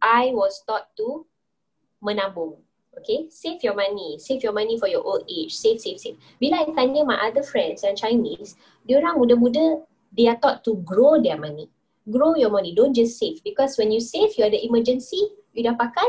[0.00, 1.24] I was taught to
[2.04, 2.60] menabung.
[2.94, 4.22] Okay, save your money.
[4.22, 5.50] Save your money for your old age.
[5.50, 6.14] Save, save, save.
[6.38, 8.54] Bila I tanya my other friends yang Chinese,
[8.86, 9.82] dia orang muda-muda,
[10.14, 11.66] they are taught to grow their money.
[12.06, 12.70] Grow your money.
[12.70, 13.42] Don't just save.
[13.42, 16.06] Because when you save, you ada emergency, you dah pakai,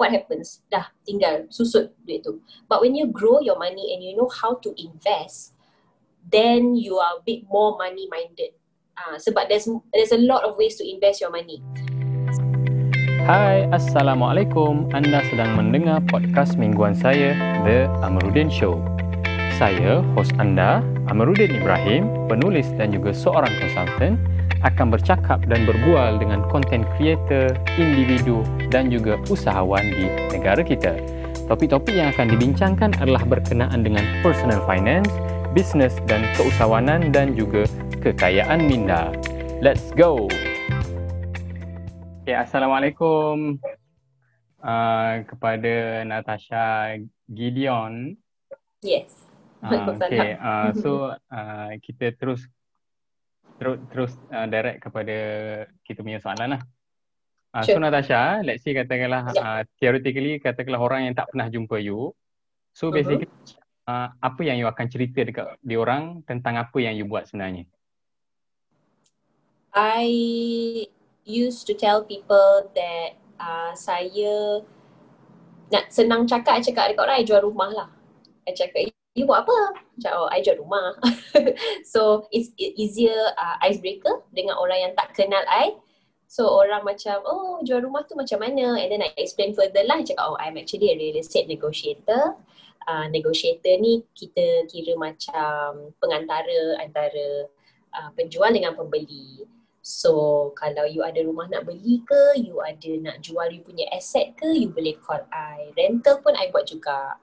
[0.00, 0.64] what happens?
[0.72, 2.40] Dah tinggal susut duit tu.
[2.70, 5.52] But when you grow your money and you know how to invest,
[6.24, 8.56] then you are a bit more money minded.
[8.96, 11.60] Ah, uh, sebab there's there's a lot of ways to invest your money.
[13.28, 14.88] Hai, Assalamualaikum.
[14.96, 18.80] Anda sedang mendengar podcast mingguan saya, The Amaruddin Show.
[19.60, 20.80] Saya, host anda,
[21.12, 24.16] Amaruddin Ibrahim, penulis dan juga seorang konsultan,
[24.64, 30.96] akan bercakap dan berbual dengan content creator, individu dan juga usahawan di negara kita.
[31.52, 35.12] Topik-topik yang akan dibincangkan adalah berkenaan dengan personal finance,
[35.52, 37.68] business dan keusahawanan dan juga
[38.00, 39.12] kekayaan minda.
[39.60, 40.32] Let's go!
[42.28, 43.56] Okay, Assalamualaikum
[44.60, 48.20] uh, kepada Natasha Gideon.
[48.84, 49.16] Yes.
[49.64, 52.44] Uh, okay, uh, so uh, kita terus
[53.56, 55.16] terus terus uh, direct kepada
[55.88, 56.62] kita punya soalan lah.
[57.56, 57.80] Uh, sure.
[57.80, 59.48] So Natasha, let's say katakanlah yeah.
[59.48, 62.12] uh, theoretically katakanlah orang yang tak pernah jumpa you.
[62.76, 63.00] So uh-huh.
[63.00, 63.32] basically
[63.88, 67.64] uh, apa yang you akan cerita dekat dia orang tentang apa yang you buat sebenarnya?
[69.72, 70.12] I
[71.28, 74.64] used to tell people that uh, saya
[75.68, 77.88] nak senang cakap, I cakap dekat orang, I jual rumah lah.
[78.48, 79.84] I cakap, you buat apa?
[80.00, 80.96] Cakap, oh, I jual rumah.
[81.92, 85.76] so, it's easier uh, icebreaker dengan orang yang tak kenal I.
[86.28, 88.80] So, orang macam, oh, jual rumah tu macam mana?
[88.80, 90.00] And then I explain further lah.
[90.00, 92.36] I cakap, oh, I'm actually a real estate negotiator.
[92.88, 97.44] Uh, negotiator ni kita kira macam pengantara antara
[97.92, 99.44] uh, penjual dengan pembeli.
[99.82, 104.36] So kalau you ada rumah nak beli ke, you ada nak jual you punya asset
[104.36, 105.72] ke, you boleh call I.
[105.78, 107.16] Rental pun I buat juga.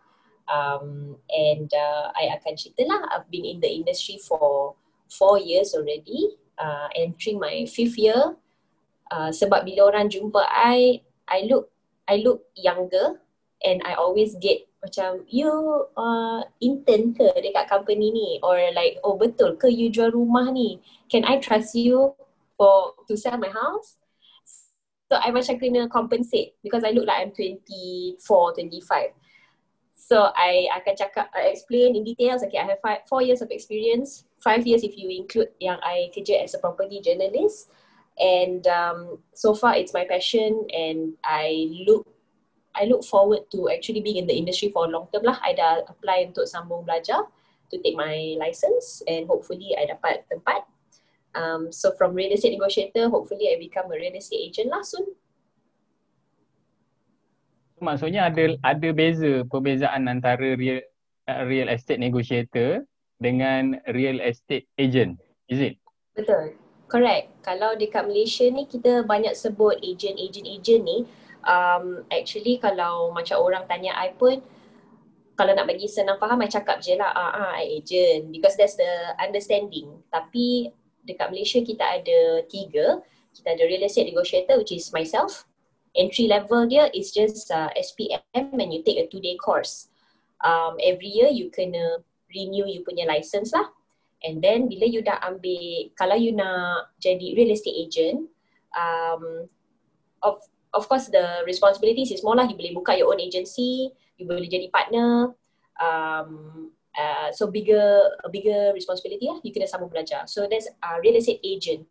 [0.45, 4.77] Um, and uh, I akan cerita lah, I've been in the industry for
[5.09, 6.37] four years already.
[6.55, 8.39] Uh, entering my fifth year.
[9.11, 11.69] Uh, sebab bila orang jumpa I, I look
[12.09, 13.21] I look younger
[13.61, 15.49] and I always get macam you
[15.97, 20.77] uh, intern ke dekat company ni or like oh betul ke you jual rumah ni
[21.09, 22.13] can I trust you
[22.57, 23.97] for to sell my house.
[25.11, 29.13] So I macam kena compensate because I look like I'm 24, 25.
[29.95, 33.49] So I akan cakap, I explain in details, okay I have five, four years of
[33.49, 37.69] experience, five years if you include yang I kerja as a property journalist.
[38.17, 42.07] And um, so far it's my passion and I look
[42.75, 45.39] I look forward to actually being in the industry for a long term lah.
[45.39, 47.23] I dah apply untuk sambung belajar
[47.71, 50.67] to take my license and hopefully I dapat tempat
[51.35, 55.03] Um, so from real estate negotiator, hopefully I become a real estate agent lah soon.
[57.83, 60.79] Maksudnya ada ada beza perbezaan antara real
[61.27, 62.87] uh, real estate negotiator
[63.19, 65.19] dengan real estate agent,
[65.51, 65.75] is it?
[66.15, 66.55] Betul,
[66.87, 67.35] correct.
[67.43, 71.03] Kalau dekat Malaysia ni kita banyak sebut agent, agent, agent ni.
[71.45, 74.39] Um, actually kalau macam orang tanya I pun,
[75.35, 78.31] kalau nak bagi senang faham, I cakap je lah, ah, ah, I agent.
[78.31, 79.99] Because that's the understanding.
[80.07, 80.71] Tapi
[81.05, 82.99] dekat Malaysia kita ada tiga.
[83.35, 85.45] Kita ada real estate negotiator which is myself.
[85.95, 89.87] Entry level dia is just uh, SPM and you take a two day course.
[90.43, 93.71] Um, every year you kena renew you punya license lah.
[94.25, 98.27] And then bila you dah ambil, kalau you nak jadi real estate agent,
[98.73, 99.47] um,
[100.25, 100.41] of
[100.73, 102.49] of course the responsibilities is more lah.
[102.49, 105.31] You boleh buka your own agency, you boleh jadi partner,
[105.79, 110.23] um, Uh, so bigger a bigger responsibility lah you kena sambung belajar.
[110.31, 111.83] So there's a uh, real estate agent.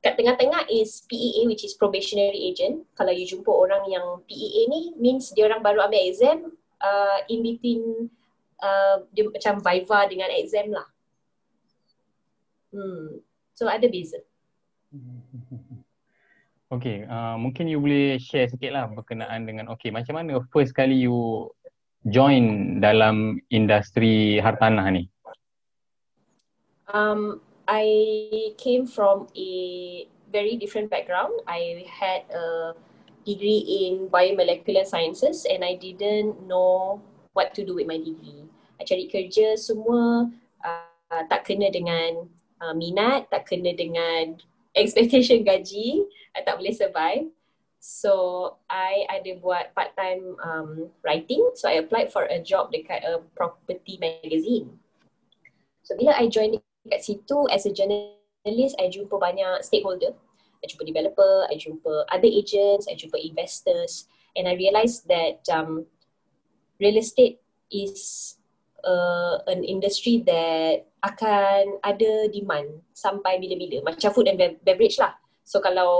[0.00, 2.82] Kat tengah-tengah is PEA which is probationary agent.
[2.98, 6.50] Kalau you jumpa orang yang PEA ni means dia orang baru ambil exam
[6.82, 8.10] uh, in between
[8.58, 10.88] uh, dia macam viva dengan exam lah.
[12.74, 13.22] Hmm.
[13.54, 14.18] So ada beza.
[16.70, 21.02] Okay, uh, mungkin you boleh share sikit lah berkenaan dengan okay, macam mana first kali
[21.02, 21.50] you
[22.08, 25.04] join dalam industri hartanah ni?
[26.90, 27.86] Um, I
[28.58, 29.50] came from a
[30.32, 31.34] very different background.
[31.46, 32.74] I had a
[33.22, 37.02] degree in biomolecular sciences and I didn't know
[37.32, 38.48] what to do with my degree.
[38.80, 40.32] I cari kerja semua
[40.64, 42.26] uh, tak kena dengan
[42.64, 44.40] uh, minat, tak kena dengan
[44.80, 47.28] expectation gaji, I tak boleh survive.
[47.80, 48.12] So
[48.68, 51.56] I ada buat part time um, writing.
[51.56, 54.76] So I applied for a job dekat a property magazine.
[55.80, 60.12] So bila I join dekat situ as a journalist, I jumpa banyak stakeholder.
[60.60, 64.04] I jumpa developer, I jumpa other agents, I jumpa investors
[64.36, 65.88] and I realised that um,
[66.76, 67.40] real estate
[67.72, 68.36] is
[68.84, 75.16] uh, an industry that akan ada demand sampai bila-bila macam food and beverage lah
[75.50, 75.90] so kalau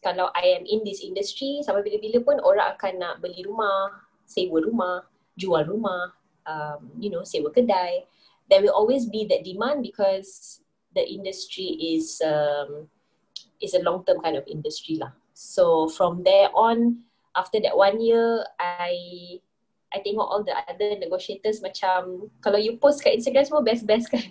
[0.00, 3.92] kalau I am in this industry sampai bila-bila pun orang akan nak beli rumah
[4.24, 5.04] sewa rumah
[5.36, 6.16] jual rumah
[6.48, 8.08] um, you know sewa kedai
[8.48, 10.64] there will always be that demand because
[10.96, 12.88] the industry is um,
[13.60, 17.04] is a long term kind of industry lah so from there on
[17.36, 18.96] after that one year I
[19.92, 24.26] I tengok all the other negotiators macam kalau you post kat Instagram semua best-best kan.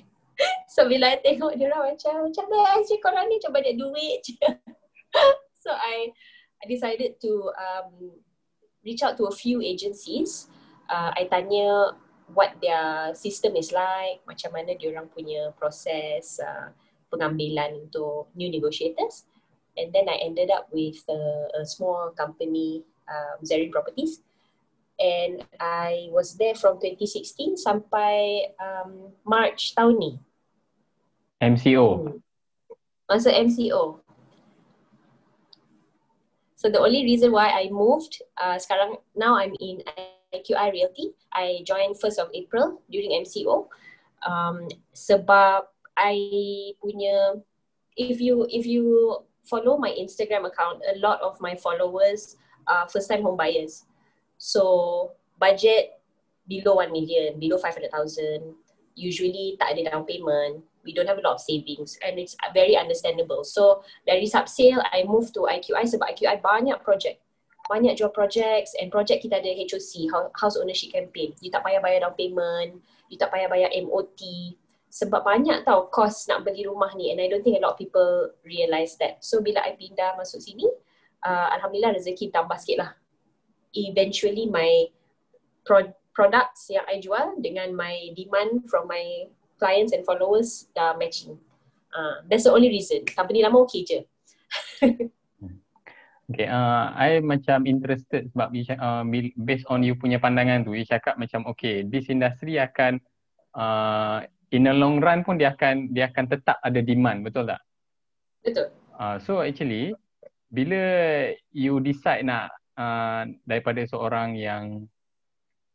[0.74, 4.25] So bila I tengok dia orang macam macam best je korang ni cuba banyak duit
[4.25, 4.42] je.
[5.64, 6.10] so I
[6.58, 8.18] I decided to um,
[8.81, 10.50] reach out to a few agencies.
[10.90, 11.94] Uh, I tanya
[12.34, 16.74] what their system is like, macam mana dia orang punya proses uh,
[17.14, 19.30] pengambilan untuk new negotiators.
[19.78, 21.22] And then I ended up with a,
[21.62, 24.26] a small company, um, Zerin Properties
[25.00, 30.14] and I was there from 2016 sampai um, March tahun ni.
[31.44, 32.19] MCO.
[33.12, 34.00] Masa MCO.
[36.56, 39.84] So the only reason why I moved, uh, sekarang now I'm in
[40.31, 41.12] IQI Realty.
[41.36, 43.68] I joined 1st of April during MCO.
[44.24, 45.68] Um, sebab
[46.00, 46.16] I
[46.80, 47.44] punya,
[48.00, 53.12] if you if you follow my Instagram account, a lot of my followers are first
[53.12, 53.84] time home buyers.
[54.40, 56.00] So budget
[56.48, 57.92] below 1 million, below 500,000,
[58.95, 62.75] usually tak ada down payment, we don't have a lot of savings and it's very
[62.75, 63.44] understandable.
[63.44, 67.24] So dari sale, I move to IQI sebab IQI banyak project.
[67.71, 71.31] Banyak jual projects and project kita ada HOC, House Ownership Campaign.
[71.39, 74.19] You tak payah bayar down payment, you tak payah bayar MOT.
[74.94, 77.81] Sebab banyak tau cost nak beli rumah ni and I don't think a lot of
[77.81, 79.25] people realise that.
[79.25, 80.68] So bila I pindah masuk sini,
[81.25, 82.91] uh, Alhamdulillah rezeki tambah sikit lah
[83.75, 84.88] eventually my
[85.65, 89.27] pro- products yang I jual dengan my demand from my
[89.58, 91.38] clients and followers dah matching.
[91.94, 93.06] Uh, that's the only reason.
[93.06, 94.00] Company lama okay je.
[96.34, 99.04] okay, uh, I macam interested sebab uh,
[99.38, 102.98] based on you punya pandangan tu, you cakap macam okay, this industry akan
[103.54, 107.62] uh, in the long run pun dia akan dia akan tetap ada demand, betul tak?
[108.42, 108.68] Betul.
[108.98, 109.94] Uh, so actually,
[110.54, 110.82] bila
[111.54, 114.86] you decide nak uh, daripada seorang yang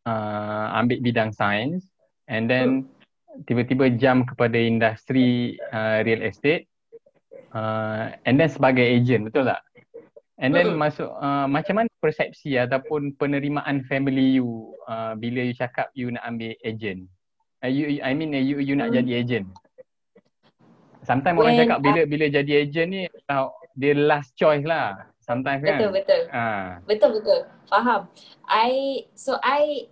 [0.06, 1.90] uh, ambil bidang sains
[2.30, 2.86] and then
[3.46, 6.66] tiba-tiba jam kepada industri uh, real estate
[7.54, 9.62] uh, and then sebagai agent betul tak?
[10.38, 10.78] And then hmm.
[10.78, 16.22] masuk uh, macam mana persepsi ataupun penerimaan family you uh, bila you cakap you nak
[16.22, 17.10] ambil agent?
[17.58, 19.02] Uh, you i mean you you nak hmm.
[19.02, 19.46] jadi agent.
[21.02, 23.02] Sometimes orang cakap bila bila jadi agent ni
[23.34, 25.10] uh, dia last choice lah.
[25.18, 25.90] Sometimes betul, kan?
[25.90, 26.46] Betul ha.
[26.86, 27.40] betul betul.
[27.66, 28.00] Faham.
[28.46, 29.90] I so i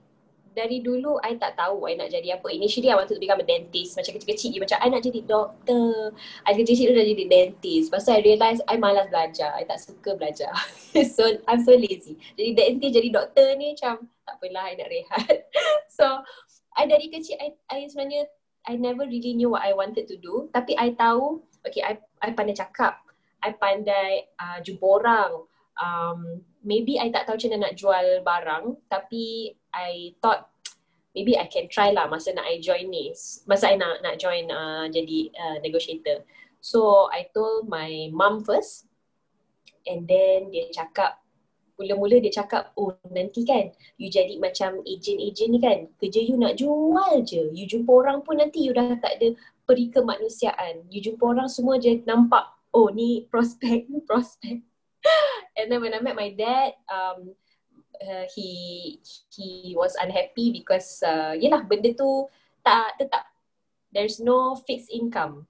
[0.57, 2.49] dari dulu I tak tahu I nak jadi apa.
[2.49, 4.01] Initially I wanted to become a dentist.
[4.01, 4.59] Macam kecil-kecil je.
[4.65, 6.17] Macam I nak jadi doktor.
[6.49, 7.93] I kecil-kecil dah jadi dentist.
[7.93, 9.53] Tu I realise I malas belajar.
[9.53, 10.49] I tak suka belajar.
[11.17, 12.17] so I'm so lazy.
[12.41, 15.37] Jadi dentist jadi doktor ni macam tak apalah I nak rehat.
[16.01, 16.25] so
[16.73, 18.25] I dari kecil I, I sebenarnya
[18.65, 20.49] I never really knew what I wanted to do.
[20.57, 23.05] Tapi I tahu okay I, I pandai cakap.
[23.45, 25.45] I pandai uh, jumpa orang.
[25.77, 30.51] Um, maybe I tak tahu macam mana nak jual barang tapi I thought
[31.17, 33.17] maybe I can try lah masa nak I join ni.
[33.49, 36.21] Masa I nak nak join uh, jadi uh, negotiator.
[36.61, 38.85] So I told my mum first
[39.89, 41.17] and then dia cakap
[41.81, 43.69] mula-mula dia cakap oh nanti kan
[44.01, 47.49] you jadi macam agent-agent ni kan kerja you nak jual je.
[47.57, 49.33] You jumpa orang pun nanti you dah tak ada
[49.65, 50.85] peri kemanusiaan.
[50.93, 52.45] You jumpa orang semua je nampak
[52.77, 54.61] oh ni prospek ni prospek
[55.57, 57.33] and then when I met my dad um
[58.03, 59.01] uh, he
[59.33, 62.29] he was unhappy because uh, yelah benda tu
[62.65, 63.25] tak tetap.
[63.93, 65.49] There's no fixed income.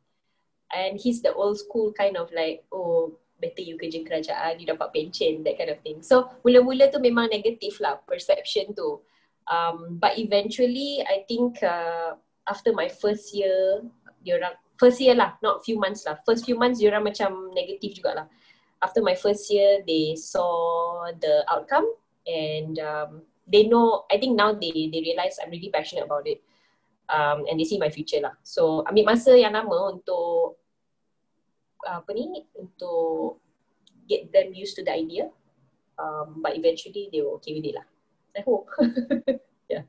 [0.67, 4.91] And he's the old school kind of like oh better you kerja kerajaan you dapat
[4.91, 6.03] pension that kind of thing.
[6.03, 8.99] So mula-mula tu memang negatif lah perception tu.
[9.47, 12.19] Um, but eventually I think uh,
[12.51, 13.87] after my first year
[14.27, 16.19] dia orang first year lah, not few months lah.
[16.27, 18.29] First few months diorang macam negatif jugalah.
[18.85, 21.89] After my first year, they saw the outcome
[22.27, 26.43] and um, they know, I think now they they realize I'm really passionate about it.
[27.07, 28.35] Um, and they see my future lah.
[28.43, 30.59] So ambil masa yang lama untuk
[31.87, 33.39] apa ni, untuk
[34.11, 35.31] get them used to the idea.
[35.97, 37.87] Um, but eventually they were okay with it lah.
[38.37, 38.69] I hope.
[39.73, 39.87] yeah.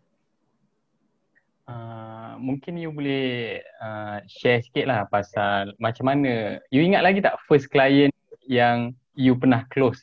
[1.68, 7.36] Uh, mungkin you boleh uh, share sikit lah pasal macam mana you ingat lagi tak
[7.44, 8.14] first client
[8.48, 10.00] yang you pernah close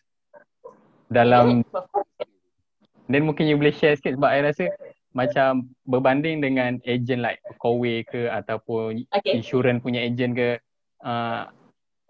[1.15, 1.63] dalam
[3.09, 4.65] then mungkin you boleh share sikit sebab I rasa
[5.15, 9.39] macam berbanding dengan agent like Kowe ke ataupun okay.
[9.39, 10.59] insurance punya agent ke
[11.07, 11.47] uh,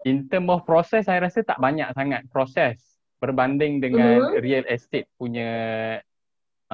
[0.09, 2.81] in term of process saya rasa tak banyak sangat proses
[3.21, 4.41] berbanding dengan uh-huh.
[4.41, 5.51] real estate punya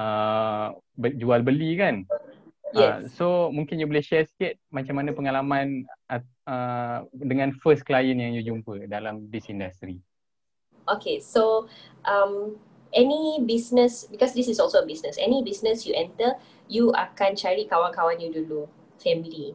[0.00, 2.08] uh, jual beli kan
[2.72, 2.80] uh, yes.
[2.80, 8.32] uh, so mungkin you boleh share sikit macam mana pengalaman uh, dengan first client yang
[8.32, 10.00] you jumpa dalam this industry
[10.88, 11.68] okay so
[12.04, 12.56] um
[12.92, 16.36] any business because this is also a business any business you enter
[16.68, 18.64] you akan cari kawan-kawan you dulu
[19.02, 19.52] family.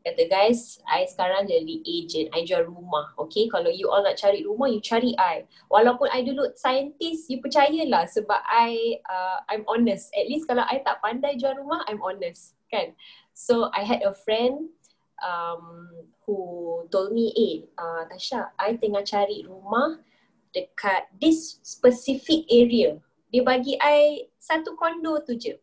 [0.00, 3.12] Kata guys I sekarang jadi agent I jual rumah.
[3.20, 5.44] Okay kalau you all nak cari rumah you cari I.
[5.68, 10.08] Walaupun I dulu scientist you percayalah sebab I uh, I'm honest.
[10.16, 12.96] At least kalau I tak pandai jual rumah I'm honest kan?
[13.36, 14.72] So I had a friend
[15.20, 15.88] um,
[16.24, 20.00] who told me eh uh, Tasha I tengah cari rumah
[20.50, 22.98] dekat this specific area.
[23.30, 25.54] Dia bagi I satu kondo tu je.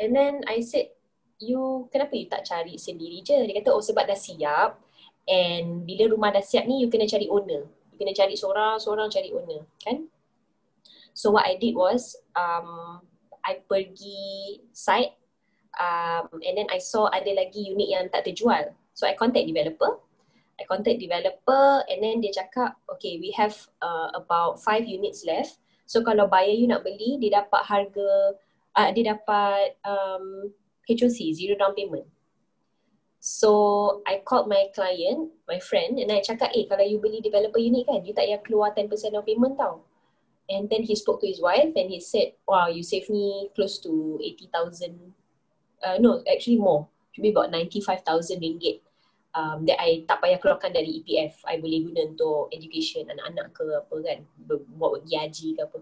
[0.00, 0.92] And then I said,
[1.40, 3.36] you kenapa you tak cari sendiri je?
[3.48, 4.80] Dia kata, oh sebab dah siap.
[5.28, 7.68] And bila rumah dah siap ni, you kena cari owner.
[7.92, 9.64] You kena cari seorang-seorang cari owner.
[9.80, 10.08] Kan?
[11.12, 13.00] So what I did was, um,
[13.40, 15.16] I pergi site
[15.76, 18.76] um, and then I saw ada lagi unit yang tak terjual.
[18.92, 20.00] So I contact developer.
[20.60, 25.56] I contact developer and then dia cakap, okay, we have uh, about five units left.
[25.88, 28.36] So kalau buyer you nak beli, dia dapat harga,
[28.76, 30.52] uh, dia dapat um,
[30.84, 32.04] HOC, zero down payment.
[33.24, 37.60] So I called my client, my friend and I cakap, eh kalau you beli developer
[37.60, 39.80] unit kan, you tak payah keluar 10% down payment tau.
[40.50, 43.80] And then he spoke to his wife and he said, wow, you save me close
[43.86, 44.98] to 80,000.
[45.80, 46.90] Uh, no, actually more.
[47.14, 48.82] Should be about 95,000 ringgit
[49.34, 53.64] um, that I tak payah keluarkan dari EPF I boleh guna untuk education anak-anak ke
[53.66, 54.18] apa kan
[54.76, 55.78] buat haji ke apa.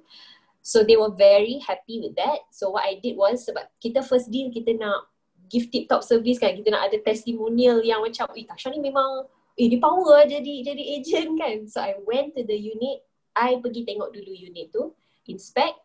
[0.60, 2.44] So they were very happy with that.
[2.52, 5.08] So what I did was sebab kita first deal kita nak
[5.48, 6.52] give tip top service kan.
[6.52, 9.24] Kita nak ada testimonial yang macam eh Tasha ni memang
[9.56, 11.56] eh dia power lah jadi jadi agent kan.
[11.70, 13.00] So I went to the unit.
[13.38, 14.92] I pergi tengok dulu unit tu
[15.30, 15.78] inspect.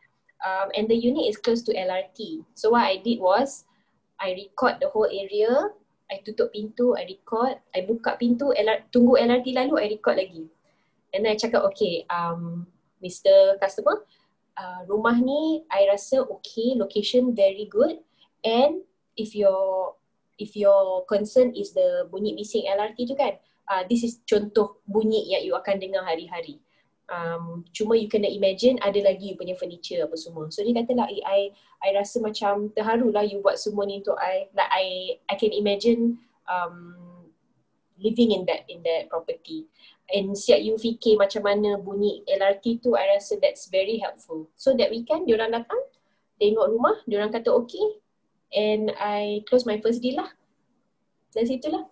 [0.43, 3.63] Um, and the unit is close to LRT so what I did was
[4.19, 5.71] I record the whole area
[6.13, 10.45] I tutup pintu, I record, I buka pintu, LR, tunggu LRT lalu, I record lagi.
[11.09, 12.69] And then I cakap, okay, um,
[13.01, 13.57] Mr.
[13.57, 14.05] Customer,
[14.57, 17.97] uh, rumah ni I rasa okay, location very good.
[18.45, 18.85] And
[19.17, 19.97] if your
[20.37, 23.37] if your concern is the bunyi bising LRT tu kan,
[23.69, 26.61] uh, this is contoh bunyi yang you akan dengar hari-hari
[27.13, 30.49] um, cuma you kena imagine ada lagi you punya furniture apa semua.
[30.49, 31.53] So dia kata lah, eh, I,
[31.85, 34.49] I rasa macam terharu lah you buat semua ni untuk I.
[34.57, 34.85] Like I,
[35.29, 36.17] I can imagine
[36.49, 36.97] um,
[38.01, 39.69] living in that in that property.
[40.11, 44.49] And siap you fikir macam mana bunyi LRT tu, I rasa that's very helpful.
[44.57, 45.79] So that weekend, diorang datang,
[46.41, 48.01] tengok rumah, diorang kata okay.
[48.53, 50.29] And I close my first deal lah.
[51.33, 51.89] Dan situlah.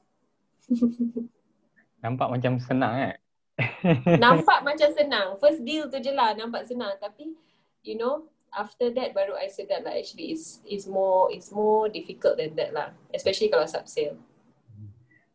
[2.06, 3.21] Nampak macam senang eh?
[4.24, 5.38] nampak macam senang.
[5.38, 6.96] First deal tu je lah nampak senang.
[6.98, 7.34] Tapi
[7.82, 12.38] you know, after that baru I sedar lah actually is is more is more difficult
[12.38, 12.90] than that lah.
[13.16, 14.20] Especially kalau sub sale.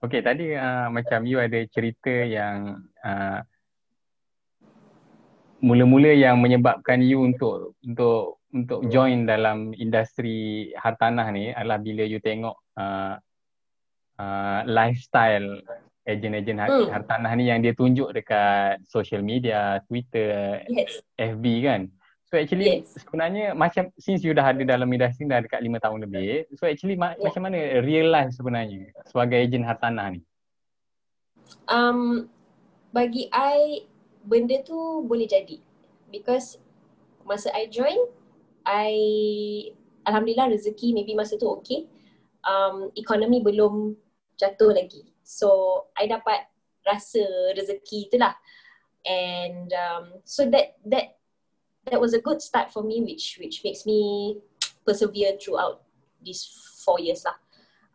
[0.04, 3.40] Okay tadi uh, macam you ada cerita yang uh,
[5.64, 12.20] mula-mula yang menyebabkan you untuk untuk untuk join dalam industri hartanah ni adalah bila you
[12.20, 13.16] tengok uh,
[14.20, 15.60] uh, lifestyle
[16.06, 16.88] ejen-ejen hmm.
[16.94, 21.02] hartanah ni yang dia tunjuk dekat social media, Twitter, yes.
[21.18, 21.80] FB kan.
[22.26, 22.94] So actually yes.
[22.98, 26.98] sebenarnya macam since you dah ada dalam industri dah dekat lima tahun lebih, so actually
[26.98, 27.26] ma- yeah.
[27.26, 30.20] macam mana real life sebenarnya sebagai ejen hartanah ni?
[31.70, 32.26] Um,
[32.90, 33.86] bagi I
[34.26, 35.62] benda tu boleh jadi
[36.10, 36.58] because
[37.22, 37.98] masa I join,
[38.66, 38.94] I
[40.06, 41.86] alhamdulillah rezeki maybe masa tu okay.
[42.46, 43.98] Um, ekonomi belum
[44.38, 45.15] jatuh lagi.
[45.26, 46.46] So I dapat
[46.86, 48.38] rasa rezeki itulah.
[49.02, 51.18] And um, so that that
[51.90, 54.38] that was a good start for me which which makes me
[54.86, 55.82] persevere throughout
[56.22, 56.46] these
[56.86, 57.34] four years lah.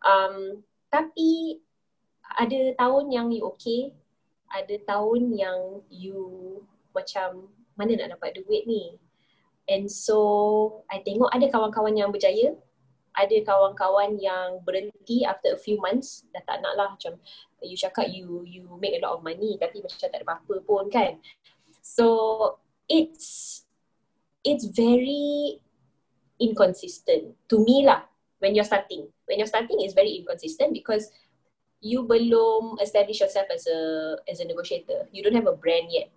[0.04, 0.60] Um,
[0.92, 1.60] tapi
[2.36, 3.96] ada tahun yang you okay,
[4.52, 6.20] ada tahun yang you
[6.92, 9.00] macam mana nak dapat duit ni.
[9.64, 12.52] And so I tengok ada kawan-kawan yang berjaya,
[13.12, 17.16] ada kawan-kawan yang berhenti after a few months dah tak nak lah macam
[17.60, 20.88] you cakap you you make a lot of money tapi macam tak ada apa-apa pun
[20.88, 21.20] kan
[21.84, 22.06] so
[22.88, 23.62] it's
[24.42, 25.60] it's very
[26.40, 28.02] inconsistent to me lah
[28.40, 31.12] when you're starting when you're starting is very inconsistent because
[31.82, 33.80] you belum establish yourself as a
[34.30, 35.10] as a negotiator.
[35.10, 36.14] You don't have a brand yet.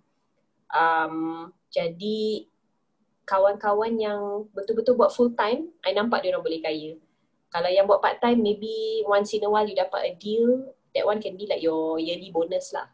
[0.70, 2.46] Um, jadi
[3.26, 6.94] kawan-kawan yang betul-betul buat full time, I nampak dia orang boleh kaya.
[7.50, 11.04] Kalau yang buat part time, maybe once in a while you dapat a deal, that
[11.04, 12.86] one can be like your yearly bonus lah.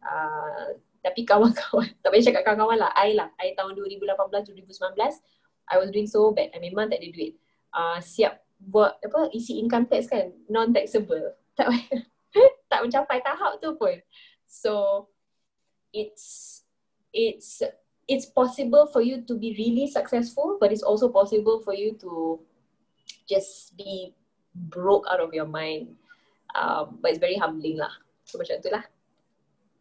[0.00, 3.28] Uh, tapi kawan-kawan, tak payah cakap kawan-kawan lah, I lah.
[3.36, 4.96] I tahun 2018-2019,
[5.68, 6.48] I was doing so bad.
[6.56, 7.36] I memang tak ada duit.
[7.68, 11.70] Uh, siap buat apa isi income tax kan, non-taxable tak
[12.66, 13.94] tak mencapai tahap tu pun.
[14.48, 15.06] So
[15.92, 16.60] it's
[17.12, 17.62] it's
[18.08, 22.40] it's possible for you to be really successful but it's also possible for you to
[23.28, 24.16] just be
[24.54, 25.94] broke out of your mind.
[26.56, 27.92] Um, but it's very humbling lah.
[28.24, 28.82] So macam tu lah.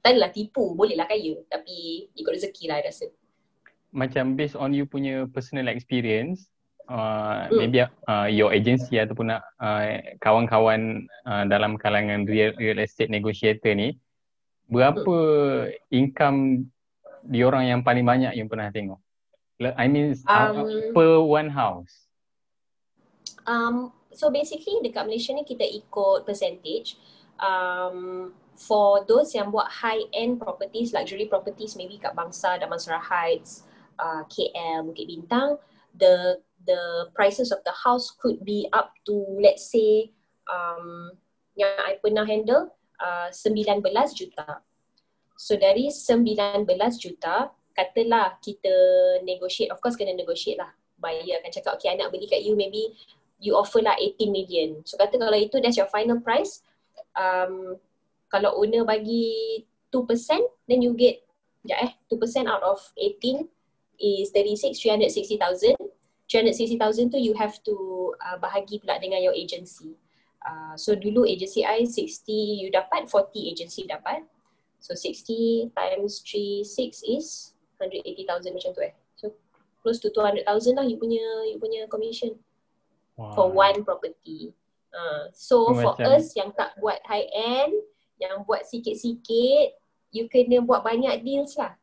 [0.03, 1.39] Tak lah tipu, boleh lah kaya.
[1.47, 3.07] Tapi ikut rezeki lah I rasa.
[3.95, 6.51] Macam based on you punya personal experience,
[6.91, 7.55] uh, mm.
[7.55, 9.87] maybe uh, your agency ataupun uh,
[10.19, 13.95] kawan-kawan uh, dalam kalangan real, real estate negotiator ni
[14.67, 15.15] berapa
[15.71, 15.95] mm.
[15.95, 16.67] income
[17.27, 18.99] diorang yang paling banyak yang pernah tengok
[19.77, 22.07] I mean um, per one house
[23.45, 26.97] um so basically dekat Malaysia ni kita ikut percentage
[27.37, 33.67] um for those yang buat high end properties luxury properties maybe kat Bangsa Damansara Heights
[34.01, 35.61] uh, KL Bukit Bintang
[35.93, 40.09] the the prices of the house could be up to let's say
[40.49, 41.13] um,
[41.57, 43.81] yang I pernah handle uh, 19
[44.13, 44.61] juta.
[45.37, 46.65] So dari 19
[46.97, 48.73] juta, katalah kita
[49.21, 50.73] negotiate, of course kena negotiate lah.
[50.97, 52.97] Buyer akan cakap, okay I nak beli kat you, maybe
[53.37, 54.81] you offer lah 18 million.
[54.81, 56.65] So kata kalau itu that's your final price,
[57.13, 57.77] um,
[58.33, 59.61] kalau owner bagi
[59.93, 60.09] 2%,
[60.65, 61.21] then you get,
[61.61, 63.45] ya eh, 2% out of 18
[64.01, 65.77] is 36, 360,000.
[66.27, 69.95] 360,000 tu you have to uh, bahagi pula dengan your agency.
[70.43, 74.27] Uh, so dulu agency I 60 you dapat 40 agency dapat.
[74.77, 78.93] So 60 times 3 6 is 180,000 macam tu eh.
[79.17, 79.33] So
[79.81, 82.37] close to 200,000 lah you punya you punya commission
[83.17, 83.33] wow.
[83.33, 84.53] for one property.
[84.93, 86.17] Uh, so oh, for macam...
[86.17, 87.75] us yang tak buat high end,
[88.17, 89.77] yang buat sikit-sikit,
[90.09, 91.75] you kena buat banyak deals lah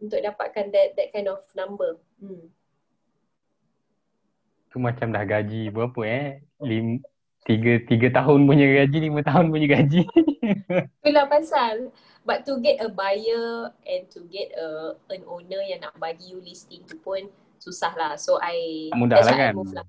[0.00, 2.00] untuk dapatkan that that kind of number.
[2.18, 2.50] Hmm
[4.70, 6.26] tu macam dah gaji berapa eh?
[6.62, 7.02] Lim,
[7.50, 10.06] tiga, tiga tahun punya gaji, lima tahun punya gaji.
[11.02, 11.90] Itulah pasal.
[12.22, 16.38] But to get a buyer and to get a an owner yang nak bagi you
[16.38, 17.26] listing tu pun
[17.58, 18.12] susah lah.
[18.14, 19.52] So I, tak mudah lah kan?
[19.58, 19.86] Lah.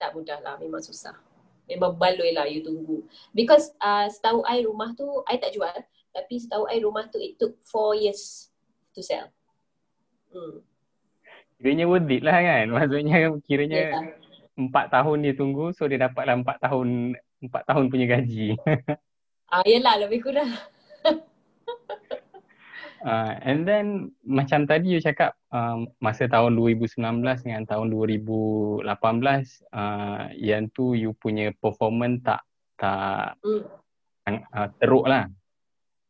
[0.00, 1.12] Tak mudah lah, memang susah.
[1.68, 3.04] Memang baloi lah you tunggu.
[3.36, 5.74] Because uh, setahu I rumah tu, I tak jual.
[6.16, 8.48] Tapi setahu I rumah tu it took four years
[8.96, 9.28] to sell.
[10.32, 10.64] Hmm.
[11.60, 12.64] Kiranya worth it lah kan?
[12.74, 14.22] Maksudnya kiranya yeah
[14.56, 18.54] empat tahun dia tunggu so dia dapatlah empat tahun empat tahun punya gaji.
[19.52, 20.52] ah yalah lebih kurang.
[23.02, 27.00] uh, and then macam tadi you cakap um, masa tahun 2019
[27.42, 28.86] dengan tahun 2018
[29.74, 32.40] uh, yang tu you punya performance tak
[32.76, 33.62] tak mm.
[34.54, 35.26] uh, teruk lah.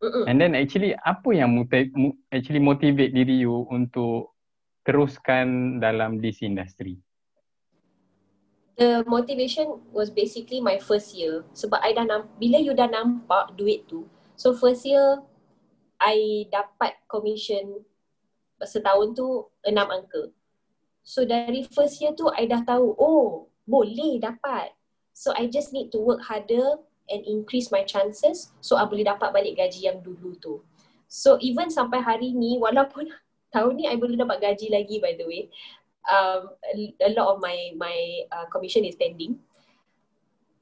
[0.02, 0.26] Mm-mm.
[0.26, 1.94] And then actually apa yang motiv-
[2.34, 4.34] actually motivate diri you untuk
[4.82, 6.98] teruskan dalam this industry?
[8.82, 11.46] The motivation was basically my first year.
[11.54, 15.22] Sebab I dah nampak, bila you dah nampak duit tu so first year
[16.02, 17.86] I dapat commission
[18.58, 20.34] setahun tu enam angka.
[21.06, 24.74] So dari first year tu I dah tahu oh boleh dapat.
[25.14, 29.30] So I just need to work harder and increase my chances so I boleh dapat
[29.30, 30.66] balik gaji yang dulu tu.
[31.06, 33.14] So even sampai hari ni walaupun
[33.54, 35.46] tahun ni I boleh dapat gaji lagi by the way
[36.08, 36.54] um,
[37.00, 39.38] a lot of my my uh, commission is pending.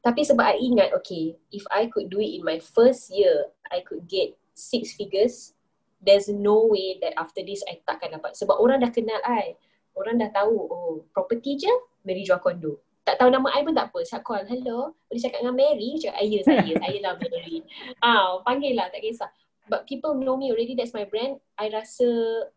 [0.00, 3.84] Tapi sebab I ingat, okay, if I could do it in my first year, I
[3.84, 5.52] could get six figures.
[6.00, 8.32] There's no way that after this I takkan dapat.
[8.32, 9.60] Sebab orang dah kenal I.
[9.92, 11.72] Orang dah tahu, oh, property je,
[12.08, 12.80] Mary jual kondo.
[13.04, 14.00] Tak tahu nama I pun tak apa.
[14.08, 16.00] Saya call, hello, boleh cakap dengan Mary?
[16.00, 17.60] Cakap, ya saya, saya lah Mary.
[18.04, 19.28] Ah, panggil lah, tak kisah.
[19.68, 21.36] But people know me already, that's my brand.
[21.60, 22.08] I rasa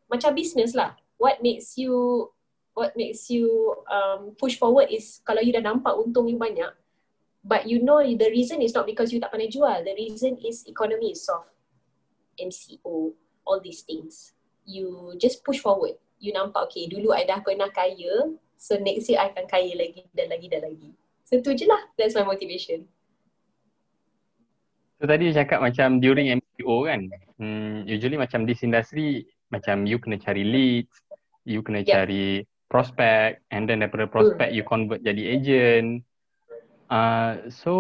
[0.08, 0.96] macam business lah.
[1.20, 2.32] What makes you
[2.74, 6.74] what makes you um, push forward is kalau you dah nampak untung yang banyak
[7.44, 9.84] but you know the reason is not because you tak pandai jual.
[9.84, 11.52] The reason is economy is soft.
[12.40, 13.14] MCO
[13.46, 14.34] all these things.
[14.64, 16.00] You just push forward.
[16.24, 20.08] You nampak okay dulu I dah pernah kaya so next year I akan kaya lagi
[20.16, 20.96] dan lagi dan lagi.
[21.28, 21.92] So tu je lah.
[22.00, 22.88] That's my motivation.
[25.04, 30.00] So tadi you cakap macam during MCO kan, hmm, usually macam this industry macam you
[30.00, 30.96] kena cari leads,
[31.44, 32.08] you kena yeah.
[32.08, 34.58] cari prospect and then daripada prospect hmm.
[34.58, 36.02] you convert jadi agent.
[36.90, 37.74] Uh, so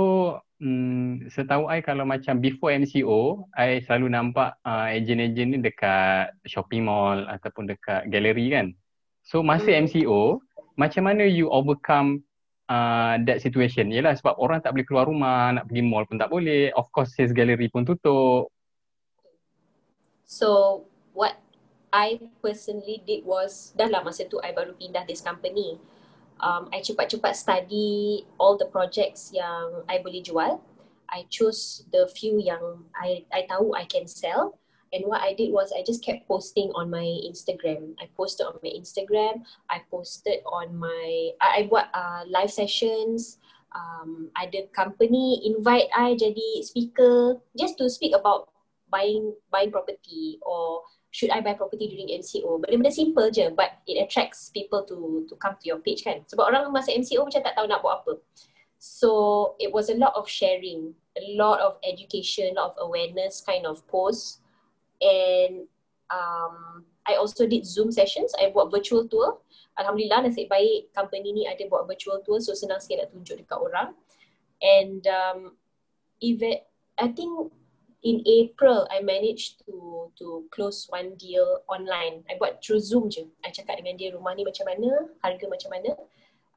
[0.62, 6.86] hmm, setahu I kalau macam before MCO, I selalu nampak uh, ejen-ejen ni dekat shopping
[6.86, 8.77] mall ataupun dekat galeri kan.
[9.25, 9.89] So masa Hmm.
[9.89, 10.38] MCO,
[10.77, 12.21] macam mana you overcome
[12.69, 13.89] uh, that situation?
[13.89, 16.69] Yelah sebab orang tak boleh keluar rumah, nak pergi mall pun tak boleh.
[16.77, 18.53] Of course sales gallery pun tutup.
[20.29, 20.82] So
[21.93, 25.77] I personally did was dah lah masa tu I baru pindah this company.
[26.41, 30.58] Um, I cepat-cepat study all the projects yang I boleh jual.
[31.13, 34.58] I choose the few yang I I tahu I can sell.
[34.89, 37.93] And what I did was I just kept posting on my Instagram.
[38.01, 39.45] I posted on my Instagram.
[39.69, 43.38] I posted on my I, I buat uh, live sessions.
[43.73, 48.49] Um, ada company invite I jadi speaker just to speak about
[48.89, 52.58] buying buying property or should I buy property during MCO.
[52.58, 56.26] Benda-benda simple je but it attracts people to to come to your page kan.
[56.26, 58.17] Sebab orang masa MCO macam tak tahu nak buat apa.
[58.82, 63.45] So it was a lot of sharing, a lot of education, a lot of awareness
[63.45, 64.41] kind of posts.
[64.99, 65.69] And
[66.10, 68.34] um, I also did Zoom sessions.
[68.36, 69.38] I buat virtual tour.
[69.78, 73.62] Alhamdulillah nasib baik company ni ada buat virtual tour so senang sikit nak tunjuk dekat
[73.62, 73.93] orang.
[74.65, 75.39] And um,
[76.26, 76.58] even
[76.97, 77.54] I think
[78.04, 82.28] in April I managed to to close one deal online.
[82.28, 83.32] I buat through Zoom je.
[83.42, 85.92] I cakap dengan dia rumah ni macam mana, harga macam mana.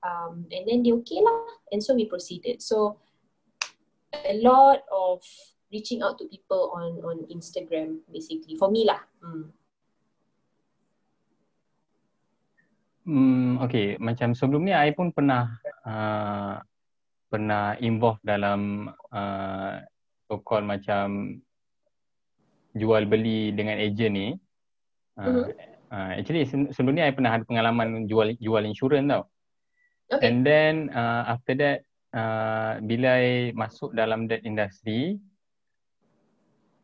[0.03, 1.39] Um, and then dia okay lah.
[1.71, 2.61] And so we proceeded.
[2.63, 2.99] So
[4.13, 5.23] a lot of
[5.71, 9.01] reaching out to people on on Instagram basically for me lah.
[9.23, 9.55] Hmm.
[13.07, 16.59] Hmm, okay, macam sebelum ni I pun pernah uh,
[17.31, 19.79] pernah involve dalam uh,
[20.27, 21.39] so-called macam
[22.77, 24.29] jual beli dengan ejen ni.
[25.17, 25.49] Uh,
[25.89, 29.25] uh, actually se- sebelum ni I pernah ada pengalaman jual jual insurans tau.
[30.12, 30.29] Okay.
[30.29, 35.19] And then uh, after that uh, bila I masuk dalam that industry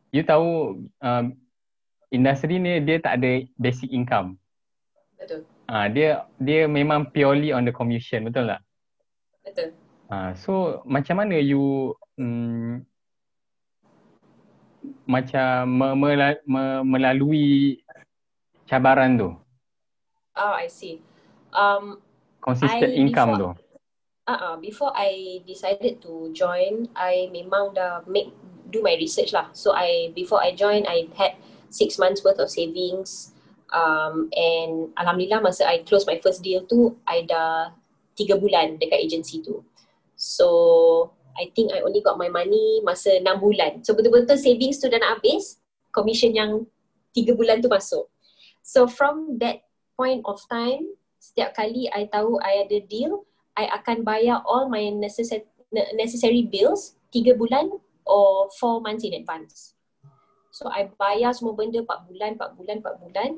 [0.09, 1.29] you tahu uh,
[2.09, 4.41] industri ni dia tak ada basic income.
[5.21, 5.45] Betul.
[5.69, 8.65] Ah dia dia memang purely on the commission betul tak?
[9.45, 9.77] Betul.
[10.09, 12.81] Ah so macam mana you mm,
[15.05, 16.09] macam me,
[16.47, 17.79] me, melalui
[18.69, 19.29] cabaran tu,
[20.33, 20.97] Oh, I see.
[21.53, 22.01] Um,
[22.41, 23.61] consistent I income before- tu.
[24.25, 28.33] uh-uh, before I decided to join, I memang dah make
[28.73, 29.53] do my research lah.
[29.53, 31.37] So I before I join, I had
[31.69, 33.29] six months worth of savings.
[33.69, 37.69] Um, and alhamdulillah masa I close my first deal tu, I dah
[38.17, 39.61] tiga bulan dekat agency tu.
[40.17, 43.81] So I think I only got my money masa enam bulan.
[43.81, 45.57] So betul-betul savings tu dah nak habis,
[45.89, 46.65] commission yang
[47.13, 48.09] tiga bulan tu masuk.
[48.61, 49.65] So from that
[49.97, 53.25] point of time, setiap kali I tahu I ada deal,
[53.57, 55.45] I akan bayar all my necessary
[55.97, 57.69] necessary bills tiga bulan
[58.05, 59.73] or four months in advance.
[60.53, 63.29] So I bayar semua benda 4 bulan, 4 bulan, 4 bulan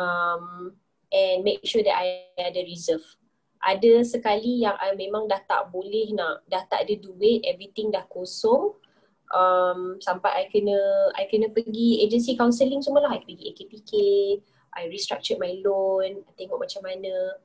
[0.00, 0.44] um,
[1.12, 3.04] and make sure that I ada reserve.
[3.58, 8.06] Ada sekali yang I memang dah tak boleh nak, dah tak ada duit, everything dah
[8.06, 8.74] kosong.
[9.28, 10.78] Um, sampai I kena
[11.12, 13.18] I kena pergi agency counselling semua lah.
[13.18, 13.92] I pergi AKPK,
[14.78, 17.36] I restructured my loan, I tengok macam mana.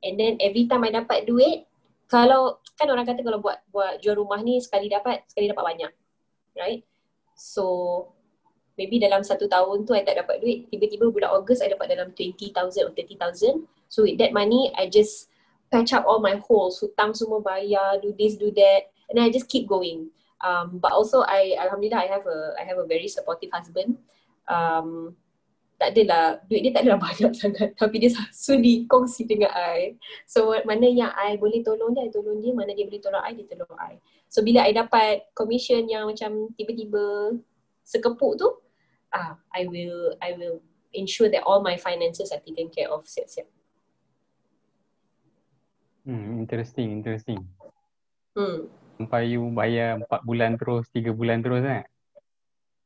[0.00, 1.68] And then every time I dapat duit,
[2.10, 5.92] kalau kan orang kata kalau buat buat jual rumah ni sekali dapat, sekali dapat banyak.
[6.56, 6.82] Right?
[7.36, 7.64] So
[8.74, 12.10] maybe dalam satu tahun tu I tak dapat duit, tiba-tiba bulan Ogos I dapat dalam
[12.16, 13.68] 20,000 or 30,000.
[13.92, 15.29] So with that money, I just
[15.70, 18.90] patch up all my holes, hutang semua bayar, do this, do that.
[19.08, 20.10] And then I just keep going.
[20.42, 24.00] Um, but also I alhamdulillah I have a I have a very supportive husband.
[24.48, 25.14] Um,
[25.80, 29.96] tak adalah duit dia tak adalah banyak sangat tapi dia sudi kongsi dengan I.
[30.28, 33.32] So mana yang I boleh tolong dia, I tolong dia, mana dia boleh tolong I,
[33.32, 33.96] dia tolong I.
[34.28, 37.36] So bila I dapat commission yang macam tiba-tiba
[37.84, 38.48] sekepuk tu,
[39.12, 40.60] ah I will I will
[40.96, 43.46] ensure that all my finances are taken care of siap-siap.
[46.04, 47.40] Hmm, interesting, interesting.
[48.32, 48.72] Hmm.
[48.96, 51.84] Sampai you bayar 4 bulan terus, 3 bulan terus kan?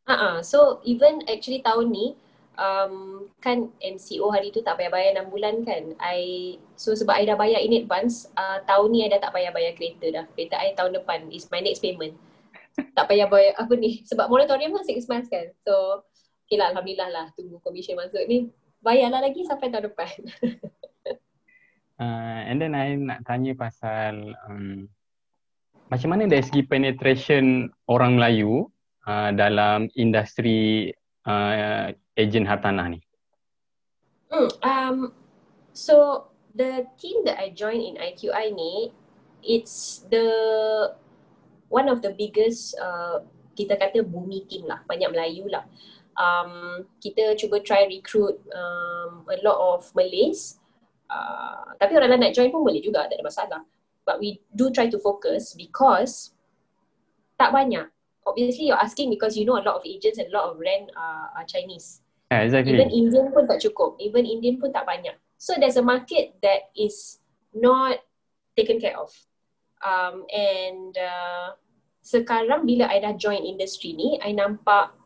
[0.04, 0.34] Uh-uh.
[0.44, 2.14] So even actually tahun ni
[2.58, 5.94] um, kan MCO hari tu tak payah bayar 6 bulan kan.
[6.02, 9.50] I so sebab I dah bayar in advance, uh, tahun ni I dah tak payah
[9.54, 10.24] bayar kereta dah.
[10.34, 12.14] Kereta I tahun depan is my next payment.
[12.98, 15.50] tak payah bayar apa ni sebab moratorium kan 6 months kan.
[15.62, 16.04] So
[16.46, 18.50] okay lah alhamdulillah lah tunggu commission masuk ni.
[18.84, 20.12] Bayarlah lagi sampai tahun depan.
[21.94, 24.90] Uh, and then I nak tanya pasal um,
[25.92, 28.66] macam mana dari segi penetration orang Melayu
[29.06, 30.90] uh, dalam industri
[31.28, 33.00] uh, ejen hartanah ni?
[34.34, 34.96] Hmm, um,
[35.70, 38.90] so the team that I joined in IQI ni,
[39.44, 40.26] it's the
[41.68, 43.22] one of the biggest uh,
[43.54, 45.62] kita kata bumi team lah, banyak Melayu lah.
[46.14, 50.62] Um, kita cuba try recruit um, a lot of Malays.
[51.08, 53.60] Uh, tapi orang lain nak join pun boleh juga, tak ada masalah.
[54.04, 56.36] But we do try to focus because
[57.40, 57.88] tak banyak.
[58.24, 60.88] Obviously you're asking because you know a lot of agents and a lot of rent
[60.96, 62.00] are, are Chinese.
[62.32, 62.76] Yeah, exactly.
[62.76, 64.00] Even Indian pun tak cukup.
[64.00, 65.16] Even Indian pun tak banyak.
[65.36, 67.20] So there's a market that is
[67.52, 68.00] not
[68.56, 69.12] taken care of.
[69.84, 71.52] Um, and uh,
[72.00, 74.96] sekarang bila I dah join industri ni, I nampak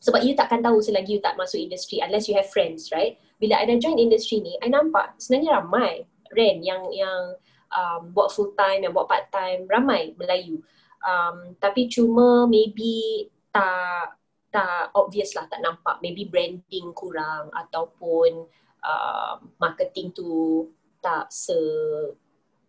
[0.00, 3.20] sebab you takkan tahu selagi you tak masuk industri unless you have friends, right?
[3.40, 6.04] Bila I dah join industri ni, I nampak sebenarnya ramai
[6.36, 7.40] rent yang yang
[7.72, 10.60] um, buat full time, yang buat part time, ramai Melayu.
[11.00, 14.20] Um, tapi cuma maybe tak
[14.52, 15.98] tak obvious lah, tak nampak.
[16.04, 18.44] Maybe branding kurang ataupun
[18.84, 20.68] uh, marketing tu
[21.00, 21.56] tak se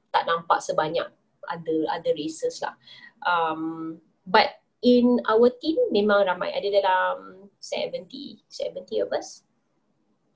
[0.08, 1.12] tak nampak sebanyak
[1.52, 2.80] ada ada races lah.
[3.28, 8.08] Um, but in our team memang ramai ada dalam 70
[8.50, 9.46] 70 of us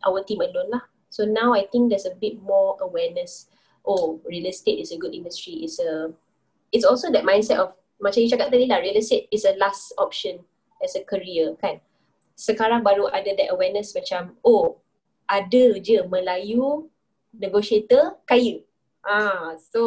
[0.03, 0.84] our team alone lah.
[1.10, 3.47] So now I think there's a bit more awareness.
[3.86, 5.63] Oh real estate is a good industry.
[5.63, 6.12] Is a
[6.75, 9.95] it's also that mindset of macam you cakap tadi lah real estate is a last
[9.95, 10.43] option
[10.84, 11.79] as a career kan?
[12.36, 14.84] Sekarang baru ada that awareness macam oh
[15.31, 16.91] ada je Melayu
[17.31, 18.60] negotiator kaya.
[19.05, 19.79] Ah so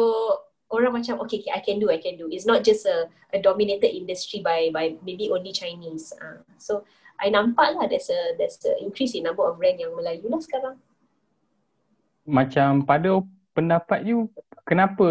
[0.69, 2.29] orang macam okay, okay I can do I can do.
[2.29, 6.13] It's not just a, a dominated industry by by maybe only Chinese.
[6.17, 6.85] Uh, so
[7.19, 10.39] I nampak lah there's a there's a increase in number of brand yang Melayu lah
[10.39, 10.75] sekarang.
[12.23, 13.19] Macam pada
[13.51, 14.31] pendapat you
[14.63, 15.07] kenapa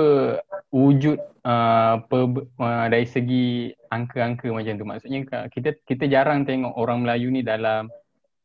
[0.72, 4.86] wujud uh, per, uh, dari segi angka-angka macam tu?
[4.88, 5.20] Maksudnya
[5.52, 7.92] kita kita jarang tengok orang Melayu ni dalam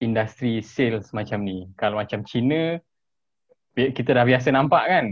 [0.03, 1.71] industri sales macam ni.
[1.79, 2.75] Kalau macam Cina
[3.73, 5.05] kita dah biasa nampak kan?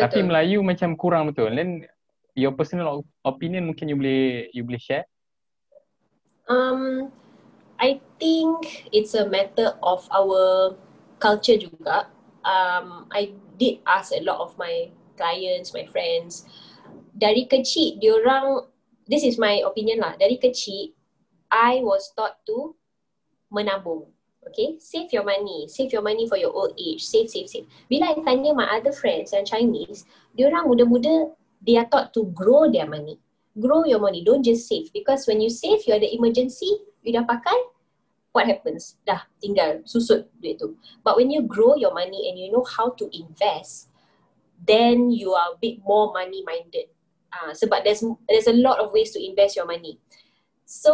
[0.00, 1.52] Tapi Melayu macam kurang betul.
[1.52, 1.84] Then
[2.32, 5.04] your personal opinion mungkin you boleh you boleh share?
[6.48, 7.12] Um,
[7.80, 10.76] I think it's a matter of our
[11.16, 12.12] culture juga.
[12.44, 16.44] Um, I did ask a lot of my clients, my friends.
[17.16, 18.68] Dari kecil, diorang,
[19.08, 20.12] this is my opinion lah.
[20.20, 20.92] Dari kecil,
[21.48, 22.76] I was taught to
[23.48, 24.12] menabung.
[24.44, 25.64] Okay, save your money.
[25.68, 27.04] Save your money for your old age.
[27.04, 27.68] Save, save, save.
[27.88, 30.04] Bila I tanya my other friends yang Chinese,
[30.36, 31.32] dia orang muda-muda,
[31.64, 33.20] they are taught to grow their money.
[33.56, 34.24] Grow your money.
[34.24, 34.88] Don't just save.
[34.96, 37.56] Because when you save, you ada emergency, you dah pakai,
[38.32, 38.98] what happens?
[39.02, 40.76] Dah tinggal susut duit tu.
[41.02, 43.90] But when you grow your money and you know how to invest,
[44.60, 46.92] then you are a bit more money minded.
[47.30, 49.98] Uh, sebab there's there's a lot of ways to invest your money.
[50.66, 50.92] So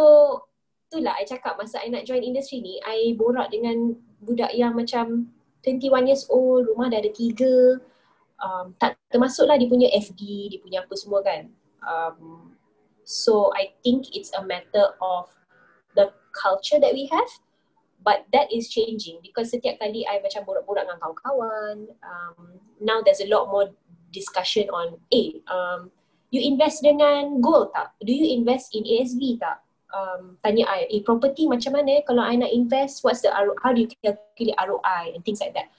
[0.87, 5.29] itulah I cakap masa I nak join industri ni, I borak dengan budak yang macam
[5.65, 7.81] 21 years old, rumah dah ada tiga,
[8.39, 10.21] um, tak termasuklah dia punya FD,
[10.53, 11.51] dia punya apa semua kan.
[11.83, 12.55] Um,
[13.03, 15.27] so I think it's a matter of
[16.37, 17.31] culture that we have,
[18.05, 23.25] but that is changing because setiap kali I macam borak-borak dengan kawan-kawan, um, now there's
[23.25, 23.73] a lot more
[24.13, 25.89] discussion on, eh, um,
[26.29, 27.97] you invest dengan gold tak?
[28.05, 29.65] Do you invest in ASV tak?
[29.93, 33.71] um, tanya I, eh property macam mana kalau I nak invest, what's the ROI, how
[33.71, 35.71] do you calculate ROI and things like that.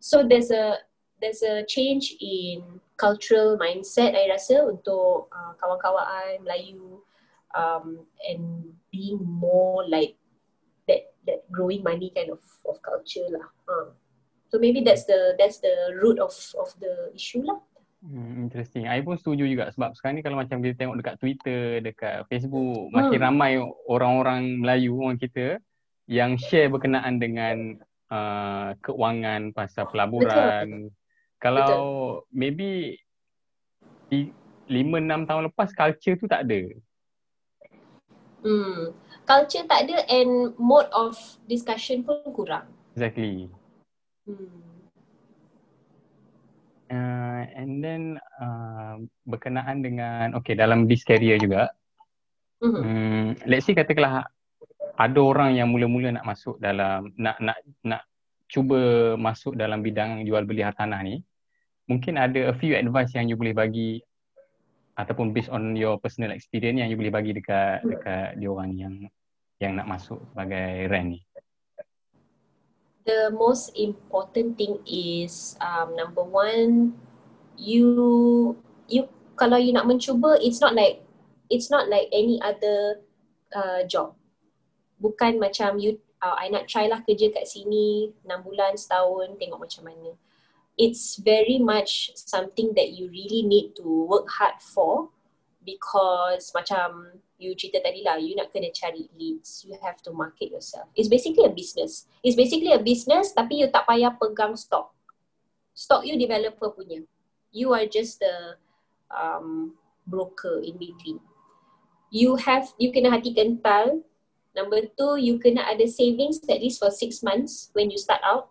[0.00, 0.78] So there's a
[1.18, 2.62] there's a change in
[2.98, 7.02] cultural mindset I rasa untuk uh, kawan-kawan I, Melayu
[7.54, 10.16] um, and being more like
[10.88, 13.46] that that growing money kind of of culture lah.
[13.68, 13.92] Uh.
[14.48, 17.60] So maybe that's the that's the root of of the issue lah.
[17.98, 18.86] Hmm, interesting.
[18.86, 22.88] I pun setuju juga sebab sekarang ni kalau macam kita tengok dekat Twitter, dekat Facebook,
[22.88, 22.94] hmm.
[22.94, 23.52] makin ramai
[23.90, 25.58] orang-orang Melayu orang kita
[26.08, 27.76] yang share berkenaan dengan
[28.08, 30.88] uh, keuangan pasal pelaburan.
[30.88, 30.96] Betul.
[31.38, 32.34] Kalau Betul.
[32.34, 32.70] maybe
[34.08, 34.32] di,
[34.68, 36.60] 5-6 tahun lepas culture tu tak ada.
[38.42, 38.94] Hmm.
[39.28, 41.18] Culture tak ada and mode of
[41.50, 42.64] discussion pun kurang.
[42.96, 43.50] Exactly.
[44.24, 44.68] Hmm.
[46.88, 48.96] Uh, and then uh,
[49.28, 51.68] berkenaan dengan okay dalam this career juga
[52.64, 52.80] mm-hmm.
[52.80, 54.24] um, let's say katakanlah
[54.96, 58.08] ada orang yang mula-mula nak masuk dalam nak nak nak
[58.48, 61.20] cuba masuk dalam bidang jual beli hartanah ni
[61.92, 64.00] mungkin ada a few advice yang you boleh bagi
[64.98, 68.94] ataupun based on your personal experience yang you boleh bagi dekat dekat dia orang yang
[69.62, 71.20] yang nak masuk sebagai rent ni.
[73.06, 76.98] The most important thing is um, number one
[77.54, 77.88] you
[78.90, 79.06] you
[79.38, 81.00] kalau you nak mencuba it's not like
[81.46, 83.00] it's not like any other
[83.54, 84.18] uh, job.
[84.98, 89.62] Bukan macam you uh, I nak try lah kerja kat sini 6 bulan setahun tengok
[89.62, 90.10] macam mana
[90.78, 95.10] it's very much something that you really need to work hard for
[95.66, 99.66] because macam you cerita tadi lah, you nak kena cari leads.
[99.66, 100.88] You have to market yourself.
[100.94, 102.06] It's basically a business.
[102.22, 104.94] It's basically a business tapi you tak payah pegang stock.
[105.74, 107.02] Stock you developer punya.
[107.50, 108.58] You are just the
[109.10, 109.74] um,
[110.06, 111.18] broker in between.
[112.10, 114.02] You have, you kena hati kental.
[114.56, 118.50] Number two, you kena ada savings at least for six months when you start out.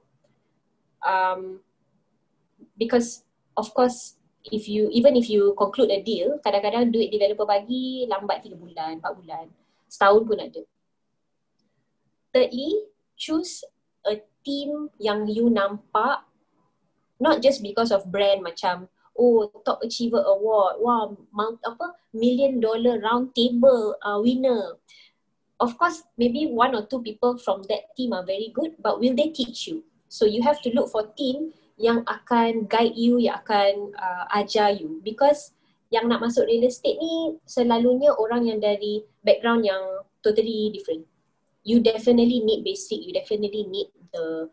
[1.03, 1.65] Um,
[2.77, 3.25] because
[3.57, 4.17] of course
[4.51, 8.93] if you even if you conclude a deal, kadang-kadang duit developer bagi lambat 3 bulan,
[9.03, 9.45] 4 bulan,
[9.91, 10.61] setahun pun ada.
[12.31, 12.87] Thirdly,
[13.17, 13.65] choose
[14.05, 16.23] a team yang you nampak
[17.17, 18.87] not just because of brand macam
[19.17, 24.77] oh top achiever award, wah mount apa million dollar round table uh, winner.
[25.57, 29.17] Of course, maybe one or two people from that team are very good, but will
[29.17, 29.81] they teach you?
[30.05, 34.73] So you have to look for team yang akan guide you, yang akan uh, ajar
[34.73, 34.97] you.
[35.05, 35.53] Because
[35.93, 41.05] yang nak masuk real estate ni selalunya orang yang dari background yang totally different.
[41.63, 44.49] You definitely need basic, you definitely need the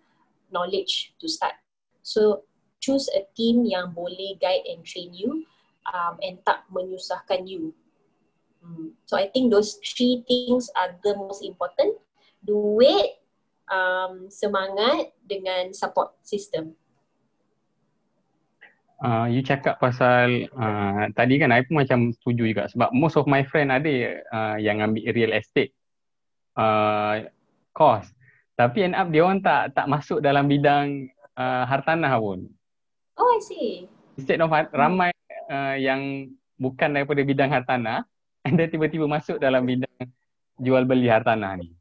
[0.53, 1.57] knowledge to start.
[2.05, 2.45] So
[2.79, 5.49] choose a team yang boleh guide and train you
[5.89, 7.73] um, and tak menyusahkan you.
[8.61, 8.93] Hmm.
[9.09, 11.97] So I think those three things are the most important.
[12.45, 13.25] Duit,
[13.73, 16.77] um, semangat dengan support system
[19.05, 23.29] uh, you cakap pasal uh, tadi kan I pun macam setuju juga sebab most of
[23.29, 25.77] my friend ada uh, yang ambil real estate
[26.57, 27.29] uh,
[27.77, 28.09] course
[28.55, 32.47] tapi end up dia orang tak tak masuk dalam bidang uh, hartanah pun.
[33.19, 33.90] Oh I see.
[34.14, 35.11] Instead of ramai
[35.51, 38.07] uh, yang bukan daripada bidang hartanah
[38.47, 40.07] and then tiba-tiba masuk dalam bidang
[40.62, 41.75] jual beli hartanah ni.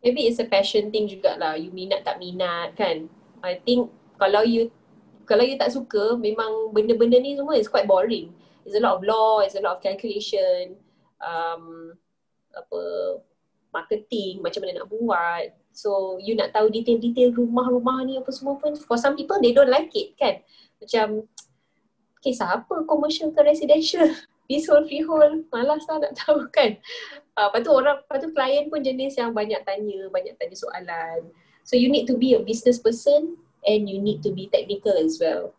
[0.00, 1.60] Maybe it's a passion thing jugalah.
[1.60, 3.12] You minat tak minat kan.
[3.44, 4.72] I think kalau you
[5.30, 8.34] kalau you tak suka memang benda-benda ni semua is quite boring.
[8.66, 10.74] It's a lot of law, it's a lot of calculation,
[11.22, 11.94] um,
[12.50, 12.80] apa
[13.70, 15.54] marketing, macam mana nak buat.
[15.70, 19.70] So you nak tahu detail-detail rumah-rumah ni apa semua pun for some people they don't
[19.70, 20.42] like it kan.
[20.82, 21.30] Macam
[22.26, 24.10] kisah apa commercial ke residential,
[24.50, 26.74] peaceful freehold, malas lah nak tahu kan.
[27.38, 31.30] Uh, lepas tu orang, lepas tu klien pun jenis yang banyak tanya, banyak tanya soalan.
[31.62, 35.18] So you need to be a business person and you need to be technical as
[35.20, 35.52] well.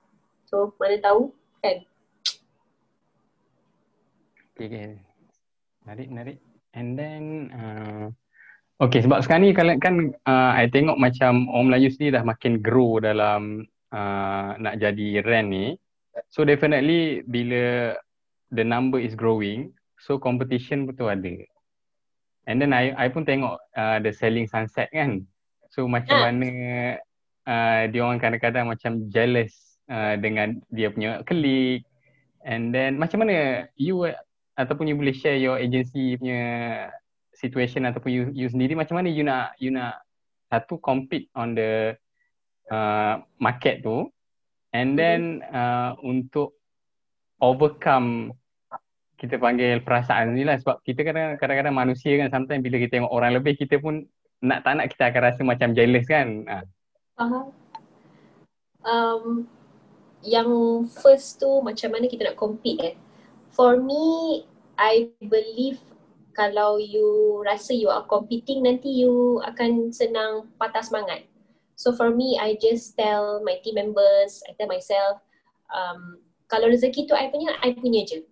[0.50, 1.86] So mana tahu kan?
[4.54, 4.88] Okay, okay.
[5.86, 6.38] Menarik, menarik.
[6.72, 8.06] And then, uh,
[8.82, 12.62] okay sebab sekarang ni kalau kan uh, I tengok macam orang Melayu sendiri dah makin
[12.62, 15.66] grow dalam uh, nak jadi rent ni.
[16.34, 17.96] So definitely bila
[18.52, 21.48] the number is growing, so competition betul ada.
[22.50, 25.24] And then I I pun tengok uh, the selling sunset kan.
[25.72, 26.24] So macam ha.
[26.28, 26.50] mana
[27.46, 31.86] uh, dia orang kadang-kadang macam jealous uh, dengan dia punya klik.
[32.42, 34.10] And then macam mana you
[34.58, 36.42] ataupun you boleh share your agency punya
[37.38, 38.74] situation ataupun you, you sendiri?
[38.78, 40.02] Macam mana you nak you nak
[40.52, 41.96] satu compete on the
[42.70, 44.10] uh, market tu?
[44.72, 46.56] And then uh, untuk
[47.44, 48.32] overcome
[49.22, 50.58] kita panggil perasaan ni lah.
[50.58, 51.06] Sebab kita
[51.38, 54.02] kadang-kadang manusia kan sometimes bila kita tengok orang lebih kita pun
[54.42, 56.50] nak tak nak kita akan rasa macam jealous kan?
[56.50, 56.66] Uh.
[57.22, 57.54] Faham.
[58.82, 59.46] Um,
[60.26, 60.50] yang
[60.90, 62.96] first tu macam mana kita nak compete eh.
[63.54, 64.42] For me,
[64.74, 65.78] I believe
[66.34, 71.30] kalau you rasa you are competing nanti you akan senang patah semangat.
[71.78, 75.22] So for me, I just tell my team members, I tell myself,
[75.70, 78.26] um, kalau rezeki tu I punya, I punya je.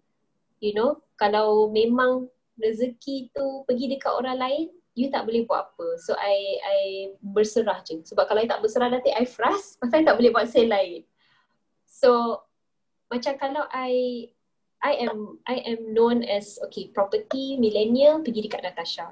[0.66, 2.26] You know, kalau memang
[2.58, 5.88] rezeki tu pergi dekat orang lain, you tak boleh buat apa.
[6.02, 6.80] So I I
[7.22, 8.02] berserah je.
[8.04, 11.02] Sebab kalau I tak berserah nanti I frust pasal I tak boleh buat sale lain.
[11.86, 12.42] So
[13.10, 14.26] macam kalau I
[14.80, 19.12] I am I am known as okay property millennial pergi dekat Natasha.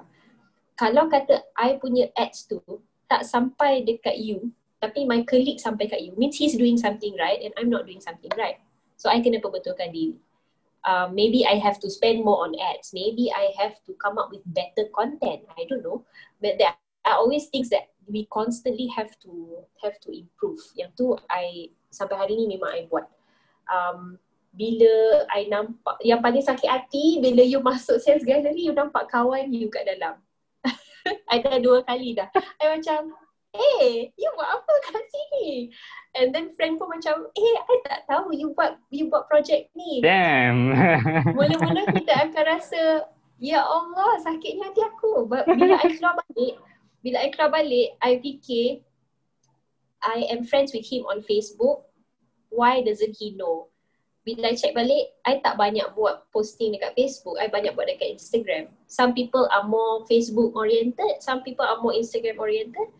[0.78, 2.62] Kalau kata I punya ads tu
[3.10, 7.42] tak sampai dekat you tapi my colleague sampai kat you means he's doing something right
[7.42, 8.62] and I'm not doing something right.
[8.94, 10.18] So I kena perbetulkan diri
[10.84, 12.92] uh, maybe I have to spend more on ads.
[12.92, 15.42] Maybe I have to come up with better content.
[15.56, 16.04] I don't know.
[16.42, 16.74] But there
[17.06, 20.60] are always things that we constantly have to have to improve.
[20.74, 23.06] Yang tu I sampai hari ni memang I buat.
[23.68, 24.16] Um,
[24.56, 29.52] bila I nampak yang paling sakit hati bila you masuk sales gallery you nampak kawan
[29.52, 30.18] you kat dalam.
[31.32, 32.32] I dah dua kali dah.
[32.58, 33.12] I macam
[33.56, 35.72] eh you buat apa kat sini?
[36.16, 40.04] And then friend pun macam, eh, I tak tahu you buat you buat project ni.
[40.04, 40.74] Damn.
[41.36, 45.28] Mula-mula kita akan rasa, ya Allah, sakitnya hati aku.
[45.28, 46.54] Bila I keluar balik,
[47.00, 48.82] bila I keluar balik, I fikir,
[50.04, 51.88] I am friends with him on Facebook.
[52.48, 53.68] Why doesn't he know?
[54.28, 58.20] bila I check balik, I tak banyak buat posting dekat Facebook, I banyak buat dekat
[58.20, 58.68] Instagram.
[58.84, 62.92] Some people are more Facebook oriented, some people are more Instagram oriented.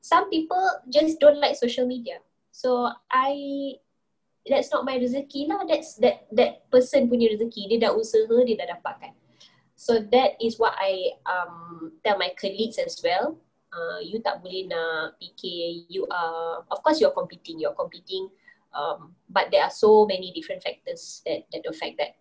[0.00, 2.22] Some people just don't like social media.
[2.50, 3.76] So I
[4.46, 5.66] that's not my rezeki lah.
[5.66, 7.68] That's that that person punya rezeki.
[7.74, 9.12] Dia dah usaha, dia dah dapatkan.
[9.76, 13.36] So that is what I um tell my colleagues as well.
[13.76, 18.24] Uh, you tak boleh nak fikir you are of course you're competing you're competing
[18.72, 22.16] um, but there are so many different factors that that affect that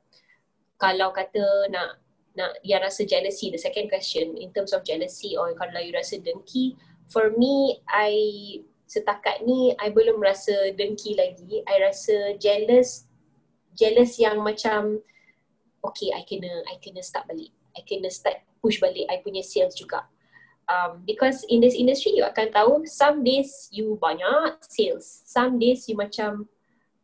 [0.76, 2.02] kalau kata nak
[2.36, 6.20] nak dia rasa jealousy the second question in terms of jealousy or kalau you rasa
[6.20, 6.76] dengki
[7.10, 8.12] for me I
[8.86, 11.66] setakat ni I belum rasa dengki lagi.
[11.66, 13.10] I rasa jealous
[13.76, 15.04] jealous yang macam
[15.84, 17.52] okay I kena I kena start balik.
[17.76, 19.06] I kena start push balik.
[19.12, 20.08] I punya sales juga.
[20.66, 25.06] Um, because in this industry you akan tahu some days you banyak sales.
[25.30, 26.50] Some days you macam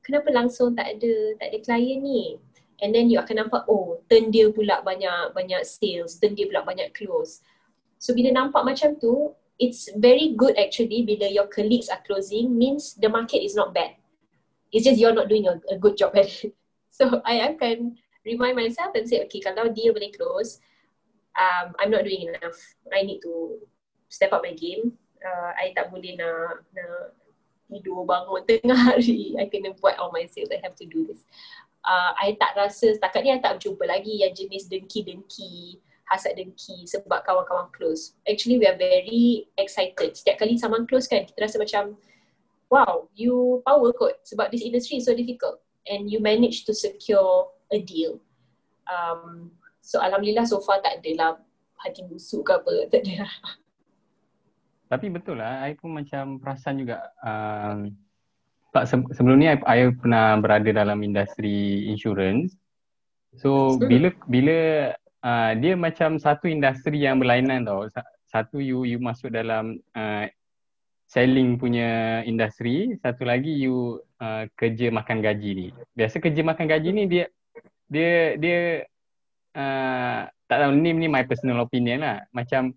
[0.02, 2.42] kenapa langsung tak ada tak ada klien ni?
[2.82, 6.18] And then you akan nampak oh turn dia pula banyak banyak sales.
[6.18, 7.46] Turn dia pula banyak close.
[8.02, 12.98] So bila nampak macam tu it's very good actually bila your colleagues are closing means
[12.98, 13.94] the market is not bad
[14.74, 16.58] it's just you're not doing a, a good job at it
[16.90, 20.58] so I akan remind myself and say okay kalau dia boleh close
[21.38, 22.60] um, I'm not doing enough.
[22.92, 23.60] I need to
[24.10, 24.94] step up my game.
[25.22, 27.16] Uh, I tak boleh nak, nak
[27.70, 29.38] tidur bangun tengah hari.
[29.38, 30.52] I kena buat all my sales.
[30.52, 31.24] I have to do this.
[31.82, 35.82] Uh, I tak rasa setakat ni I tak jumpa lagi yang jenis dengki-dengki,
[36.12, 38.20] hasad dengki sebab kawan-kawan close.
[38.28, 40.12] Actually we are very excited.
[40.12, 41.96] Setiap kali someone close kan, kita rasa macam
[42.68, 47.48] wow, you power kot sebab this industry is so difficult and you manage to secure
[47.72, 48.20] a deal.
[48.92, 51.42] Um, So Alhamdulillah so far tak adalah
[51.82, 53.26] hati busuk ke apa, tak ada
[54.94, 57.90] Tapi betul lah, I pun macam perasan juga um,
[59.18, 62.54] sebelum ni I, I pernah berada dalam industri insurance
[63.40, 63.88] So hmm.
[63.88, 64.58] bila bila
[65.26, 67.88] uh, dia macam satu industri yang berlainan tau.
[68.30, 70.26] Satu you you masuk dalam uh,
[71.12, 75.68] selling punya industri Satu lagi you uh, kerja makan gaji ni.
[75.96, 77.26] Biasa kerja makan gaji ni dia
[77.92, 78.60] dia dia
[79.56, 82.24] uh, tak tahu ni ni my personal opinion lah.
[82.32, 82.72] Macam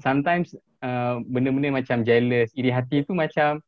[0.00, 0.52] sometimes
[0.84, 3.64] uh, benda-benda macam jealous iri hati tu macam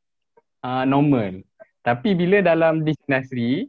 [0.64, 1.40] uh, normal.
[1.82, 3.66] Tapi bila dalam destinasi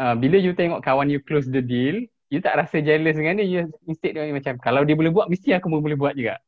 [0.00, 2.00] uh, bila you tengok kawan you close the deal
[2.34, 5.54] you tak rasa jealous dengan dia you instead dia macam kalau dia boleh buat mesti
[5.54, 6.42] aku pun boleh buat juga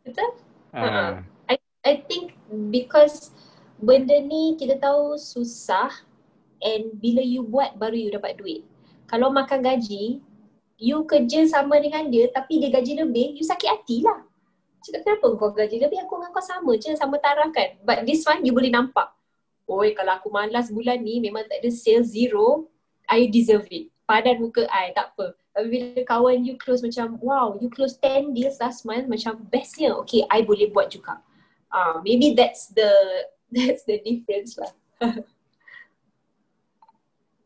[0.00, 0.30] betul
[0.72, 0.80] uh.
[0.80, 1.12] Uh-huh.
[1.52, 2.32] I I think
[2.72, 3.36] because
[3.76, 5.92] benda ni kita tahu susah
[6.64, 8.64] and bila you buat baru you dapat duit
[9.08, 10.20] kalau makan gaji,
[10.76, 14.20] you kerja sama dengan dia tapi dia gaji lebih, you sakit hati lah.
[14.84, 17.80] Cakap kenapa kau gaji lebih, aku dengan kau sama je, sama taraf kan.
[17.82, 19.08] But this one, you boleh nampak.
[19.64, 22.68] Oi, kalau aku malas bulan ni, memang tak ada sales zero,
[23.08, 23.88] I deserve it.
[24.08, 25.36] Padan muka I, tak apa.
[25.52, 29.92] Tapi bila kawan you close macam, wow, you close 10 deals last month, macam bestnya.
[30.00, 31.20] Okay, I boleh buat juga.
[31.68, 32.88] Uh, maybe that's the
[33.54, 34.72] that's the difference lah.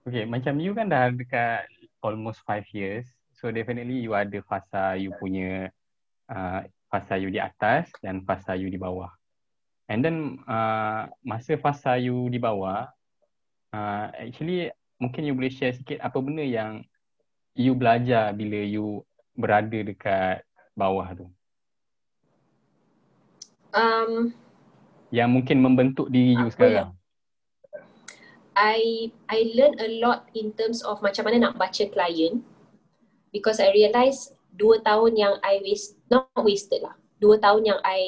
[0.03, 1.71] Okay, macam you kan dah dekat
[2.03, 3.07] almost five years.
[3.39, 5.71] So definitely you ada fasa you punya
[6.27, 9.15] uh, fasa you di atas dan fasa you di bawah.
[9.87, 12.91] And then uh, masa fasa you di bawah,
[13.71, 16.87] uh, actually mungkin you boleh share sikit apa benda yang
[17.59, 19.03] you belajar bila you
[19.35, 20.47] berada dekat
[20.79, 21.27] bawah tu.
[23.75, 24.31] Um,
[25.11, 26.95] yang mungkin membentuk diri you sekarang.
[28.53, 32.45] I I learn a lot in terms of macam mana nak baca client
[33.33, 38.03] because I realise dua tahun yang I waste not wasted lah dua tahun yang I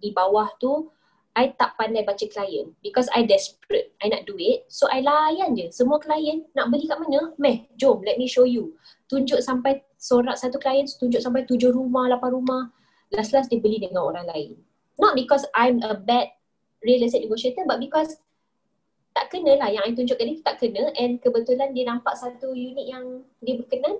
[0.00, 0.88] di bawah tu
[1.36, 3.92] I tak pandai baca client because I desperate.
[4.00, 5.68] I nak duit so I layan je.
[5.70, 7.34] Semua client nak beli kat mana?
[7.36, 8.74] Meh jom let me show you.
[9.10, 12.62] Tunjuk sampai sorak satu client tunjuk sampai tujuh rumah lapan rumah.
[13.12, 14.58] Last last dia beli dengan orang lain.
[14.98, 16.34] Not because I'm a bad
[16.82, 18.18] real estate negotiator but because
[19.14, 19.70] tak kena lah.
[19.70, 23.98] Yang I tunjukkan ni tak kena and kebetulan dia nampak satu unit yang dia berkenan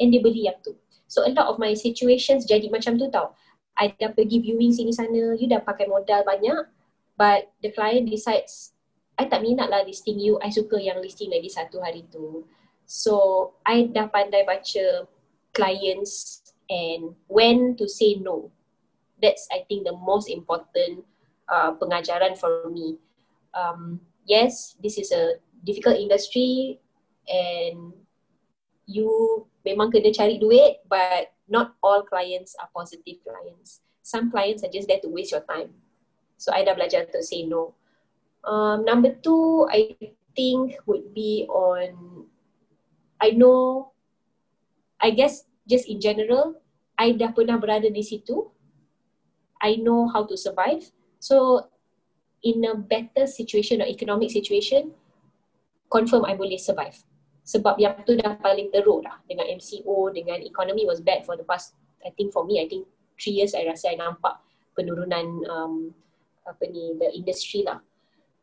[0.00, 0.76] and dia beli yang tu.
[1.10, 3.34] So a lot of my situations jadi macam tu tau.
[3.80, 6.68] I dah pergi viewing sini sana, you dah pakai modal banyak
[7.16, 8.76] but the client decides
[9.20, 12.48] I tak minat lah listing you, I suka yang listing lagi satu hari tu.
[12.88, 15.04] So I dah pandai baca
[15.52, 16.40] clients
[16.72, 18.48] and when to say no.
[19.20, 21.04] That's I think the most important
[21.44, 22.96] uh, pengajaran for me.
[23.52, 26.80] Um, yes, this is a difficult industry
[27.28, 27.92] and
[28.88, 33.82] you memang kena cari duit but not all clients are positive clients.
[34.00, 35.74] Some clients are just there to waste your time.
[36.38, 37.74] So I dah belajar to say no.
[38.46, 39.98] Um, number two, I
[40.32, 42.24] think would be on
[43.20, 43.92] I know
[45.00, 46.56] I guess just in general
[46.96, 48.48] I dah pernah berada di situ
[49.60, 50.88] I know how to survive
[51.20, 51.68] so
[52.40, 54.96] in a better situation or economic situation
[55.92, 56.96] confirm I boleh survive
[57.50, 61.42] sebab yang tu dah paling teruk dah dengan MCO dengan economy was bad for the
[61.42, 61.74] past
[62.06, 62.86] I think for me I think
[63.18, 64.38] three years I rasa I nampak
[64.78, 65.90] penurunan um,
[66.46, 67.82] apa ni the industry lah.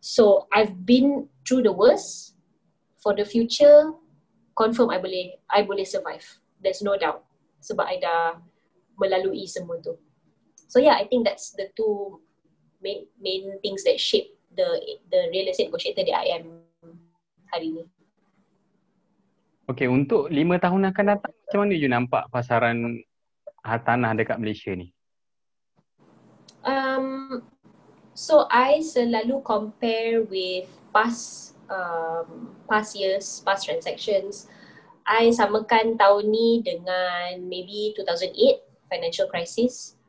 [0.03, 2.36] So I've been through the worst.
[2.97, 3.95] For the future
[4.58, 6.28] confirm I boleh I boleh survive.
[6.60, 7.24] There's no doubt.
[7.64, 8.43] Sebab I dah
[8.99, 9.95] melalui semua tu.
[10.68, 12.20] So yeah I think that's the two
[12.84, 14.68] main main things that shape the
[15.08, 16.68] the real estate negotiator that I am
[17.47, 17.88] hari ni
[19.68, 23.03] Okay, untuk lima tahun akan datang, macam mana you nampak pasaran
[23.68, 24.95] hartanah dekat Malaysia ni?
[26.63, 27.43] Um,
[28.15, 34.47] so I selalu compare with past um, past years, past transactions.
[35.03, 39.99] I samakan tahun ni dengan maybe 2008 financial crisis.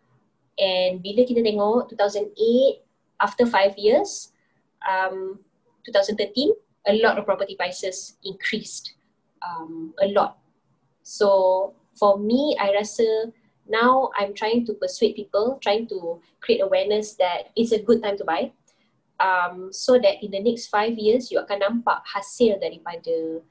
[0.55, 2.79] And bila kita tengok 2008
[3.19, 4.31] after five years,
[4.87, 5.43] um,
[5.83, 6.55] 2013
[6.87, 8.98] a lot of property prices increased
[9.43, 10.39] um, a lot.
[11.03, 13.33] So for me, I rasa
[13.69, 18.17] now I'm trying to persuade people, trying to create awareness that it's a good time
[18.19, 18.53] to buy.
[19.21, 23.43] Um, so that in the next five years, you akan nampak hasil daripada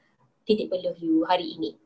[0.48, 1.76] titik peluh you hari ini.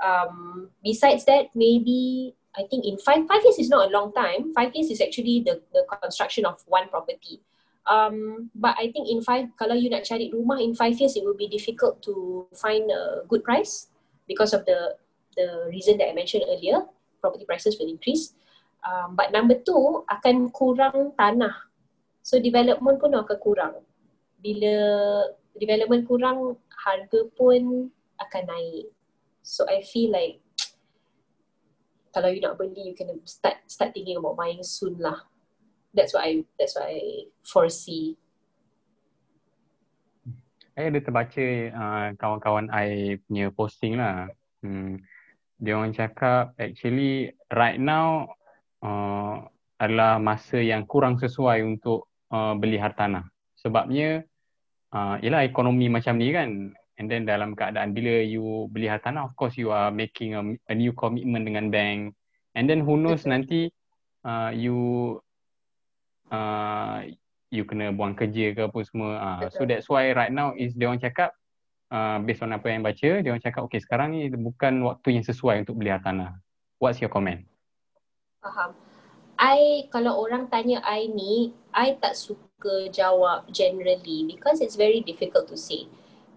[0.00, 4.56] Um, besides that, maybe I think in five five years is not a long time.
[4.56, 7.44] Five years is actually the the construction of one property.
[7.88, 11.24] Um, but I think in five, kalau you nak cari rumah in five years, it
[11.24, 13.88] will be difficult to find a good price
[14.28, 15.00] because of the
[15.36, 16.84] the reason that I mentioned earlier.
[17.24, 18.36] Property prices will increase.
[18.84, 21.52] Um, but number two, akan kurang tanah.
[22.20, 23.74] So development pun akan kurang.
[24.40, 24.74] Bila
[25.56, 28.88] development kurang, harga pun akan naik.
[29.40, 30.40] So I feel like
[32.16, 35.29] kalau you nak beli, you can start start thinking about buying soon lah
[35.94, 38.14] that's what I that's what I foresee.
[40.74, 41.44] Saya ada terbaca
[41.76, 44.30] uh, kawan-kawan I punya posting lah.
[44.64, 45.02] Hmm.
[45.60, 48.32] Dia orang cakap actually right now
[48.80, 49.44] uh,
[49.76, 53.28] adalah masa yang kurang sesuai untuk uh, beli hartanah.
[53.60, 54.24] Sebabnya
[54.94, 56.72] uh, ialah ekonomi macam ni kan.
[57.00, 60.74] And then dalam keadaan bila you beli hartanah of course you are making a, a
[60.76, 62.16] new commitment dengan bank.
[62.56, 63.68] And then who knows nanti
[64.24, 65.20] uh, you
[66.30, 67.04] uh,
[67.50, 69.12] you kena buang kerja ke apa semua.
[69.18, 71.34] Uh, so that's why right now is dia orang cakap
[71.90, 75.26] uh, based on apa yang baca, dia orang cakap okay sekarang ni bukan waktu yang
[75.26, 76.38] sesuai untuk beli hartanah.
[76.80, 77.44] What's your comment?
[78.40, 78.72] Faham.
[79.40, 85.48] I kalau orang tanya I ni, I tak suka jawab generally because it's very difficult
[85.48, 85.88] to say.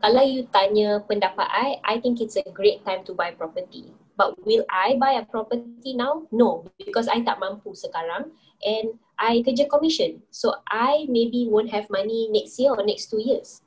[0.03, 3.91] Kalau you tanya pendapat I, I think it's a great time to buy property.
[4.13, 6.29] But will I buy a property now?
[6.29, 8.29] No, because I tak mampu sekarang
[8.61, 10.21] and I kerja commission.
[10.29, 13.65] So I maybe won't have money next year or next two years.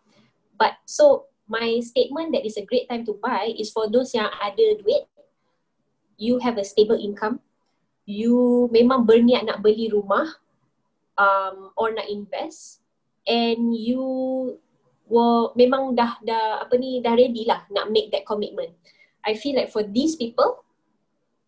[0.55, 4.31] But so my statement that is a great time to buy is for those yang
[4.39, 5.07] ada duit,
[6.19, 7.43] you have a stable income,
[8.07, 10.31] you memang berniat nak beli rumah
[11.19, 12.81] um, or nak invest
[13.27, 14.03] and you
[15.07, 18.75] were memang dah dah apa ni dah ready lah nak make that commitment.
[19.27, 20.63] I feel like for these people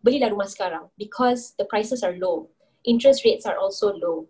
[0.02, 2.50] belilah rumah sekarang because the prices are low
[2.88, 4.26] interest rates are also low.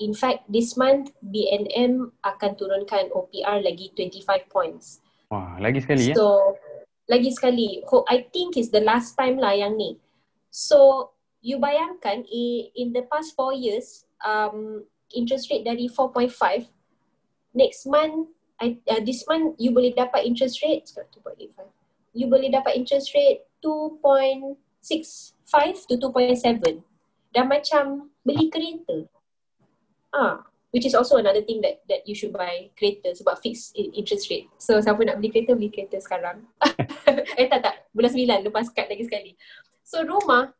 [0.00, 5.04] In fact, this month BNM akan turunkan OPR lagi 25 points.
[5.28, 6.14] Wah, lagi sekali ya?
[6.14, 6.56] So,
[7.10, 7.82] lagi sekali.
[8.08, 9.98] I think is the last time lah yang ni.
[10.48, 11.10] So,
[11.42, 16.30] you bayangkan in the past 4 years, um, interest rate dari 4.5,
[17.52, 21.77] next month, I, uh, this month you boleh dapat interest rate, sekarang 2.85,
[22.18, 24.58] you boleh dapat interest rate 2.65
[25.86, 26.82] to 2.7
[27.30, 29.06] dah macam beli kereta.
[30.10, 30.42] Ah,
[30.74, 34.50] which is also another thing that that you should buy kereta sebab fixed interest rate.
[34.58, 36.42] So siapa nak beli kereta beli kereta sekarang.
[37.40, 39.38] eh tak tak, bulan sembilan lepas kad lagi sekali.
[39.86, 40.50] So rumah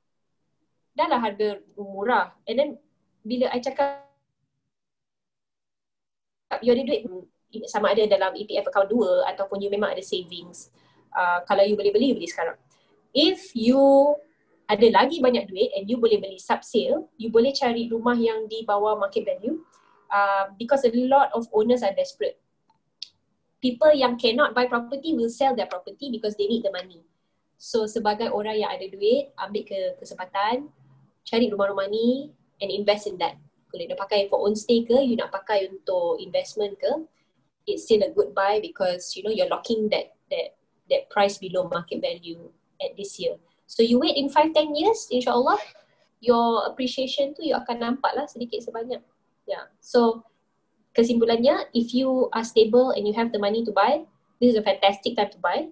[0.95, 2.39] dah lah harga murah.
[2.47, 2.71] And then
[3.27, 4.07] bila I cakap
[6.63, 7.03] you ada duit
[7.69, 10.69] sama ada dalam EPF account dua ataupun you memang ada savings.
[11.13, 12.57] Uh, kalau you boleh beli, beli sekarang.
[13.13, 13.81] If you
[14.69, 18.45] ada lagi banyak duit and you boleh beli sub sale, you boleh cari rumah yang
[18.47, 19.65] di bawah market value
[20.13, 22.37] uh, because a lot of owners are desperate.
[23.59, 27.01] People yang cannot buy property will sell their property because they need the money.
[27.59, 30.71] So sebagai orang yang ada duit, ambil ke kesempatan,
[31.27, 32.31] cari rumah-rumah ni
[32.63, 33.35] and invest in that.
[33.73, 36.93] Boleh nak pakai for own stay ke, you nak pakai untuk investment ke,
[37.67, 40.58] it's still a good buy because you know you're locking that that
[40.91, 43.37] that price below market value at this year.
[43.69, 45.61] So you wait in 5 10 years insyaallah
[46.19, 49.05] your appreciation tu you akan nampak lah sedikit sebanyak.
[49.45, 49.71] Yeah.
[49.79, 50.25] So
[50.97, 54.03] kesimpulannya if you are stable and you have the money to buy,
[54.41, 55.69] this is a fantastic time to buy.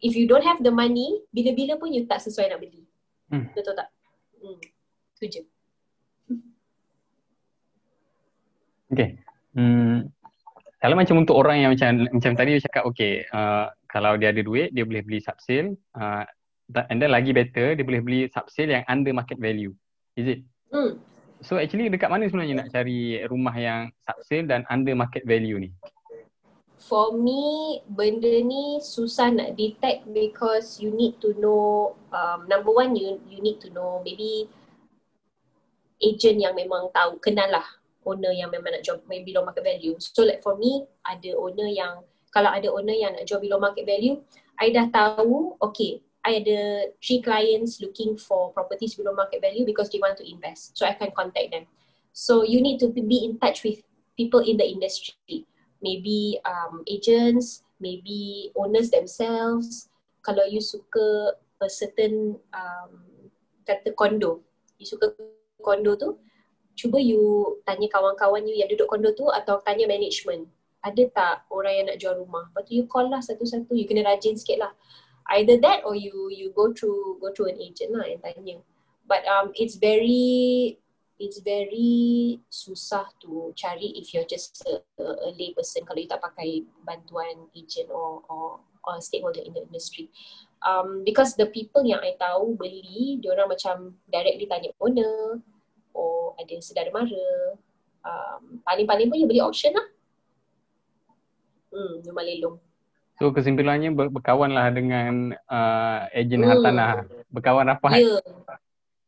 [0.00, 2.88] If you don't have the money, bila-bila pun you tak sesuai nak beli.
[3.28, 3.52] Hmm.
[3.52, 3.92] Betul tak?
[4.40, 4.56] Hmm.
[5.20, 5.42] Tu je.
[8.90, 9.20] Okay.
[9.52, 10.08] Hmm.
[10.80, 14.70] Kalau macam untuk orang yang macam macam tadi cakap okay, uh, kalau dia ada duit
[14.70, 16.22] dia boleh beli subsale uh,
[16.88, 19.74] and then lagi better dia boleh beli subsale yang under market value.
[20.14, 20.40] Is it?
[20.70, 21.02] Hmm.
[21.42, 25.70] So actually dekat mana sebenarnya nak cari rumah yang subsale dan under market value ni?
[26.80, 32.96] For me, benda ni susah nak detect because you need to know um, number one
[32.96, 34.48] you you need to know maybe
[36.00, 37.66] agent yang memang tahu kenal lah
[38.04, 39.94] owner yang memang nak jual below market value.
[40.00, 42.00] So like for me, ada owner yang,
[42.30, 44.22] kalau ada owner yang nak jual below market value,
[44.58, 49.88] I dah tahu, okay, I ada three clients looking for properties below market value because
[49.90, 50.76] they want to invest.
[50.76, 51.64] So I can contact them.
[52.12, 53.80] So you need to be in touch with
[54.14, 55.48] people in the industry.
[55.80, 59.88] Maybe um, agents, maybe owners themselves.
[60.20, 62.92] Kalau you suka a certain um,
[63.64, 64.44] kata condo,
[64.76, 65.16] you suka
[65.64, 66.20] condo tu,
[66.76, 70.44] cuba you tanya kawan-kawan you yang duduk kondo tu atau tanya management
[70.80, 72.48] ada tak orang yang nak jual rumah?
[72.50, 74.72] Lepas tu you call lah satu-satu you kena rajin sikit lah.
[75.36, 78.58] Either that or you you go through go through an agent lah yang tanya.
[79.04, 80.76] But um it's very
[81.20, 85.84] it's very susah to cari if you're just a, a, a lay person.
[85.84, 90.08] Kalau you tak pakai bantuan agent or or or stakeholder in the industry.
[90.64, 95.44] Um because the people yang I tahu beli dia orang macam directly tanya owner
[95.92, 97.60] oh ada saudara mara.
[98.00, 99.84] Um, paling-paling pun you beli auction lah
[101.70, 102.56] hmm rumah lelong
[103.20, 106.48] so kesimpulannya ber- berkawan lah dengan uh, ejen hmm.
[106.48, 107.04] hartanah.
[107.28, 108.00] Berkawan rapat.
[108.00, 108.16] Ya.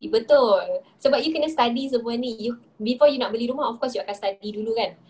[0.04, 0.12] Yeah.
[0.12, 0.84] betul.
[1.00, 2.36] Sebab you kena study semua ni.
[2.36, 5.00] You, before you nak beli rumah of course you akan study dulu kan.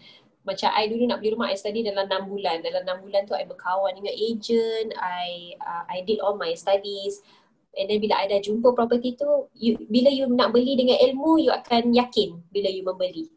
[0.46, 2.62] Macam I dulu nak beli rumah I study dalam 6 bulan.
[2.62, 4.94] Dalam 6 bulan tu I berkawan dengan agent.
[4.94, 7.26] I uh, I did all my studies.
[7.74, 11.40] And then bila I dah jumpa property tu, you, bila you nak beli dengan ilmu,
[11.40, 13.32] you akan yakin bila you membeli.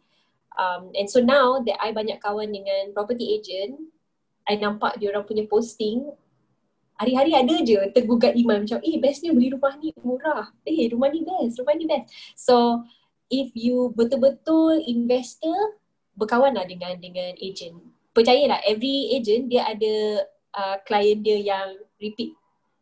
[0.59, 3.79] Um, and so now that I banyak kawan dengan property agent,
[4.45, 6.05] I nampak dia orang punya posting,
[6.95, 10.53] hari-hari ada je tergugat iman macam, eh bestnya beli rumah ni murah.
[10.63, 12.07] Eh rumah ni best, rumah ni best.
[12.37, 12.85] So
[13.27, 15.81] if you betul-betul investor,
[16.15, 17.75] berkawan lah dengan dengan agent.
[18.15, 20.23] Percayalah every agent dia ada
[20.55, 22.31] uh, client dia yang repeat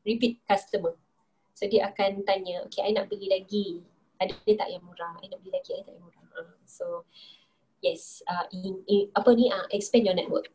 [0.06, 0.94] repeat customer.
[1.58, 3.82] So dia akan tanya, okay I nak beli lagi.
[4.22, 5.18] Ada tak yang murah?
[5.26, 6.26] I nak beli lagi, I tak yang murah.
[6.38, 6.86] Uh, so
[7.82, 10.54] yes, uh, in, in, apa ni, uh, expand your network.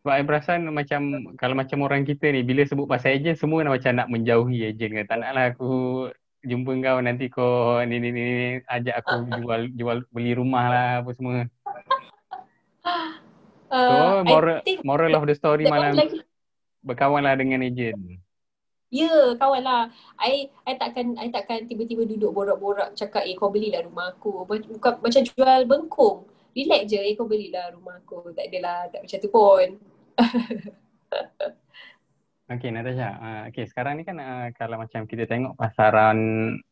[0.00, 1.00] Sebab I perasan macam
[1.36, 4.96] kalau macam orang kita ni bila sebut pasal ejen semua nak macam nak menjauhi ejen
[4.96, 5.04] ke.
[5.04, 5.72] Tak naklah aku
[6.40, 8.26] jumpa kau nanti kau ni ni ni
[8.64, 11.38] ajak aku jual jual beli rumah lah apa semua.
[13.70, 16.18] Uh, so moral moral of the story malam lagi,
[16.82, 18.18] berkawanlah dengan ejen.
[18.90, 19.94] Ya, yeah, kawan lah.
[20.18, 24.42] I, I takkan I takkan tiba-tiba duduk borak-borak cakap eh kau belilah rumah aku.
[24.42, 26.26] Bukan macam jual bengkung.
[26.50, 28.34] Relax je eh kau belilah rumah aku.
[28.34, 29.66] Tak adalah tak macam tu pun.
[32.52, 33.08] okay Natasha.
[33.20, 36.18] Uh, okay sekarang ni kan uh, kalau macam kita tengok pasaran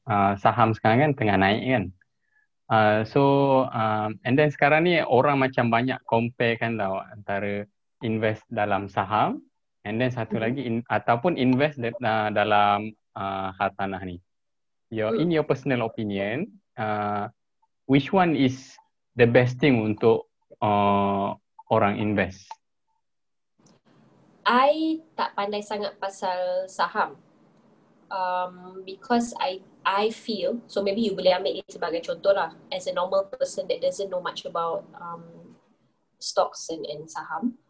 [0.08, 1.84] uh, saham sekarang kan tengah naik kan.
[2.68, 3.22] Uh, so
[3.72, 7.64] um, and then sekarang ni orang macam banyak compare kan tau antara
[8.04, 9.40] invest dalam saham
[9.88, 10.44] And then satu hmm.
[10.44, 14.20] lagi in, ataupun invest de, uh, dalam uh, hartanah ni.
[14.92, 17.32] Your in your personal opinion, uh,
[17.88, 18.76] which one is
[19.16, 20.28] the best thing untuk
[20.60, 21.32] uh,
[21.72, 22.44] orang invest?
[24.48, 27.20] I tak pandai sangat pasal saham.
[28.08, 32.88] Um, because I I feel, so maybe you boleh ambil ini sebagai contoh lah, as
[32.88, 35.52] a normal person that doesn't know much about um,
[36.16, 37.60] stocks and, and saham,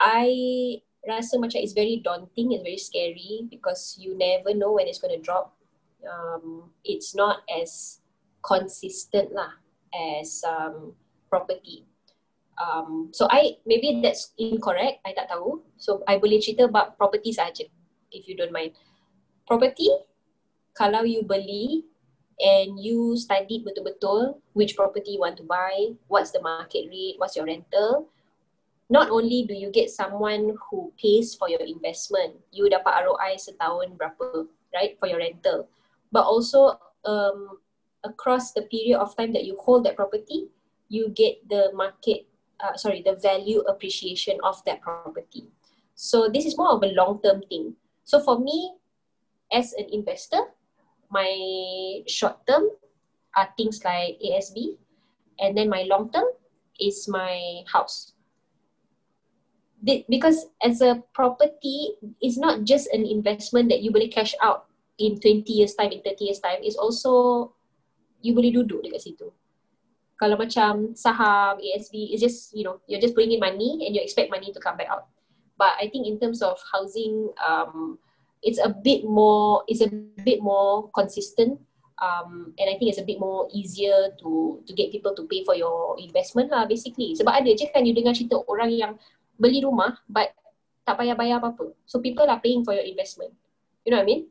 [0.00, 5.00] I rasa macam it's very daunting, it's very scary because you never know when it's
[5.04, 5.52] going to drop.
[6.04, 8.00] Um, it's not as
[8.40, 9.60] consistent lah
[9.92, 10.96] as um,
[11.28, 11.84] property.
[12.54, 15.02] Um, so I maybe that's incorrect.
[15.02, 15.62] I tak tahu.
[15.76, 17.66] So I boleh cerita about property saja,
[18.14, 18.74] if you don't mind.
[19.44, 19.90] Property,
[20.72, 21.84] kalau you beli
[22.40, 27.36] and you study betul-betul which property you want to buy, what's the market rate, what's
[27.36, 28.10] your rental,
[28.90, 33.96] not only do you get someone who pays for your investment, you dapat ROI setahun
[33.96, 35.68] berapa, right, for your rental,
[36.12, 36.76] but also
[37.06, 37.58] um,
[38.04, 40.50] across the period of time that you hold that property,
[40.88, 42.28] you get the market
[42.64, 45.44] uh, sorry, the value appreciation of that property.
[45.94, 47.76] So this is more of a long-term thing.
[48.04, 48.72] So for me,
[49.52, 50.40] as an investor,
[51.10, 51.28] my
[52.08, 52.70] short-term
[53.36, 54.76] are things like ASB,
[55.38, 56.24] and then my long-term
[56.80, 58.12] is my house.
[59.84, 64.64] Because as a property, it's not just an investment that you boleh cash out
[64.96, 66.64] in 20 years time, in 30 years time.
[66.64, 67.52] It's also,
[68.24, 69.28] you boleh duduk dekat situ
[70.18, 74.02] kalau macam saham, ASB, it's just, you know, you're just putting in money and you
[74.02, 75.10] expect money to come back out.
[75.58, 77.98] But I think in terms of housing, um,
[78.42, 79.90] it's a bit more, it's a
[80.22, 81.58] bit more consistent.
[82.02, 85.46] Um, and I think it's a bit more easier to to get people to pay
[85.46, 87.14] for your investment lah basically.
[87.14, 88.92] Sebab ada je kan you dengar cerita orang yang
[89.38, 90.34] beli rumah but
[90.82, 91.70] tak payah bayar apa-apa.
[91.86, 93.30] So people are paying for your investment.
[93.86, 94.22] You know what I mean?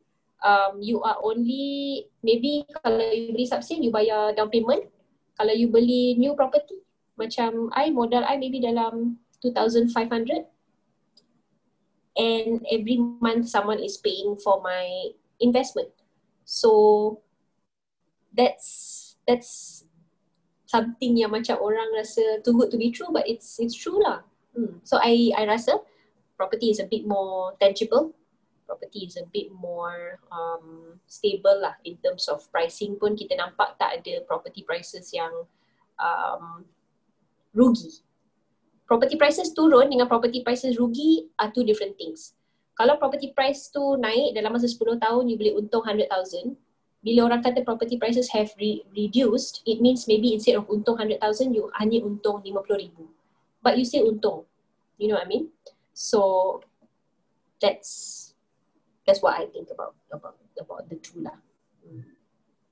[0.44, 4.92] Um, you are only, maybe kalau you beli subsale, you bayar down payment
[5.34, 6.82] kalau you beli new property
[7.14, 10.46] macam I modal I maybe dalam 2500
[12.14, 15.90] and every month someone is paying for my investment.
[16.46, 17.22] So
[18.34, 19.84] that's that's
[20.66, 24.26] something yang macam orang rasa too good to be true but it's it's true lah.
[24.54, 24.78] Hmm.
[24.86, 25.82] so I I rasa
[26.38, 28.14] property is a bit more tangible
[28.66, 33.76] property is a bit more um, stable lah in terms of pricing pun kita nampak
[33.76, 35.32] tak ada property prices yang
[36.00, 36.64] um,
[37.54, 38.02] rugi.
[38.84, 42.36] Property prices turun dengan property prices rugi are two different things.
[42.74, 46.58] Kalau property price tu naik dalam masa 10 tahun you boleh untung 100,000.
[47.04, 51.54] Bila orang kata property prices have re- reduced, it means maybe instead of untung 100,000
[51.54, 52.90] you hanya untung 50,000.
[53.62, 54.48] But you still untung.
[54.98, 55.52] You know what I mean?
[55.94, 56.60] So
[57.60, 58.23] that's
[59.04, 61.36] that's what I think about about about the two lah.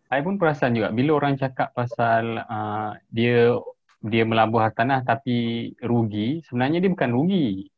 [0.08, 3.56] Saya pun perasan juga bila orang cakap pasal uh, dia
[4.02, 7.70] dia melabuh tanah tapi rugi, sebenarnya dia bukan rugi.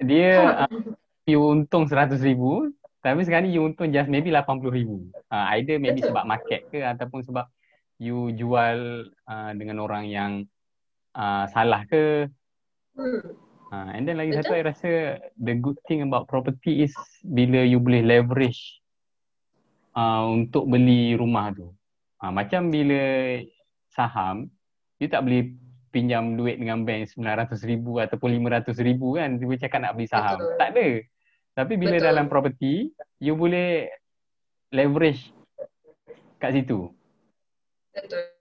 [0.00, 0.64] Dia ha.
[0.70, 0.94] uh,
[1.26, 2.70] you untung seratus ribu,
[3.00, 4.96] tapi sekarang ni you untung just maybe lapan puluh ribu.
[5.32, 6.14] Uh, either maybe Betul.
[6.14, 7.46] sebab market ke ataupun sebab
[7.98, 10.32] you jual uh, dengan orang yang
[11.16, 12.30] uh, salah ke.
[12.94, 13.49] Hmm.
[13.70, 14.42] Uh, and then lagi Betul?
[14.42, 14.90] satu saya rasa
[15.38, 16.90] the good thing about property is
[17.22, 18.82] bila you boleh leverage
[19.94, 21.70] uh, untuk beli rumah tu.
[22.18, 22.98] Uh, macam bila
[23.94, 24.50] saham,
[24.98, 25.54] you tak boleh
[25.94, 29.30] pinjam duit dengan bank RM900,000 ataupun RM500,000 kan.
[29.38, 30.38] Dia cakap nak beli saham.
[30.38, 30.58] Betul.
[30.58, 30.88] Tak ada.
[31.54, 32.06] Tapi bila Betul.
[32.10, 32.74] dalam property,
[33.22, 33.86] you boleh
[34.74, 35.30] leverage
[36.42, 36.90] kat situ.
[37.94, 38.34] Betul.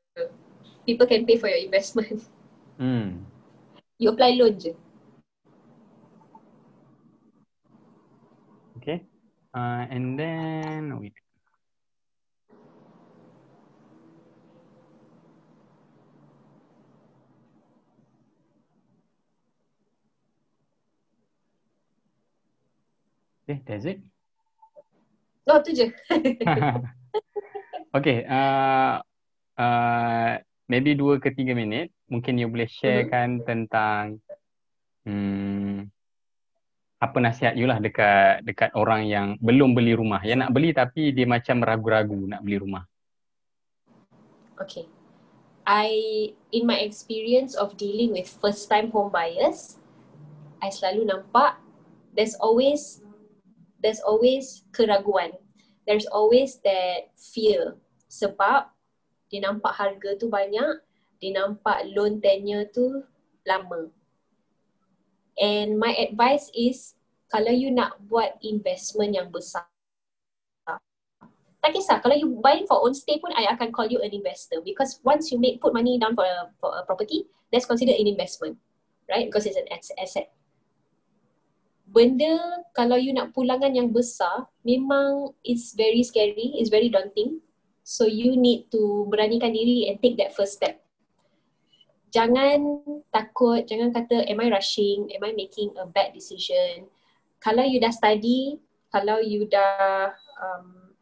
[0.90, 2.26] People can pay for your investment.
[2.82, 3.30] Hmm.
[4.02, 4.74] You apply loan je.
[8.80, 9.04] Okay.
[9.54, 11.14] Uh, and then wait.
[23.50, 24.00] Okay, that's it.
[25.50, 25.89] Oh, tu je.
[27.97, 29.02] okay, uh,
[29.58, 30.38] uh,
[30.70, 31.89] maybe dua ke tiga minit.
[32.14, 33.47] Mungkin you boleh sharekan mm-hmm.
[33.50, 34.22] tentang
[35.10, 35.89] hmm,
[37.00, 40.20] apa nasihat you lah dekat dekat orang yang belum beli rumah.
[40.20, 42.84] Yang nak beli tapi dia macam ragu-ragu nak beli rumah.
[44.60, 44.91] Okay.
[45.64, 45.89] I
[46.52, 49.80] in my experience of dealing with first time home buyers
[50.60, 51.62] i selalu nampak
[52.12, 53.00] there's always
[53.80, 55.39] there's always keraguan.
[55.88, 57.80] There's always that fear
[58.12, 58.68] sebab
[59.32, 60.84] dia nampak harga tu banyak
[61.24, 63.02] dia nampak loan tenure tu
[63.47, 63.88] lama
[65.40, 67.00] And my advice is
[67.32, 69.64] kalau you nak buat investment yang besar
[71.60, 72.00] tak kisah.
[72.00, 74.64] Kalau you buy for own stay pun I akan call you an investor.
[74.64, 78.08] Because once you make put money down for a, for a property that's considered an
[78.08, 78.56] investment.
[79.12, 79.28] Right?
[79.28, 80.32] Because it's an asset.
[81.90, 87.44] Benda kalau you nak pulangan yang besar memang it's very scary it's very daunting.
[87.84, 90.80] So you need to beranikan diri and take that first step
[92.10, 92.82] jangan
[93.14, 96.89] takut, jangan kata am I rushing, am I making a bad decision.
[97.39, 98.60] Kalau you dah study,
[98.91, 100.93] kalau you dah um,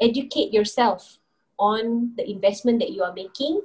[0.00, 1.20] educate yourself
[1.56, 3.60] on the investment that you are making,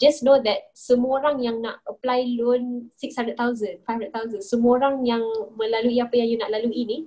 [0.00, 5.22] just know that semua orang yang nak apply loan 600,000, 500,000, semua orang yang
[5.54, 6.98] melalui apa yang you nak lalui ini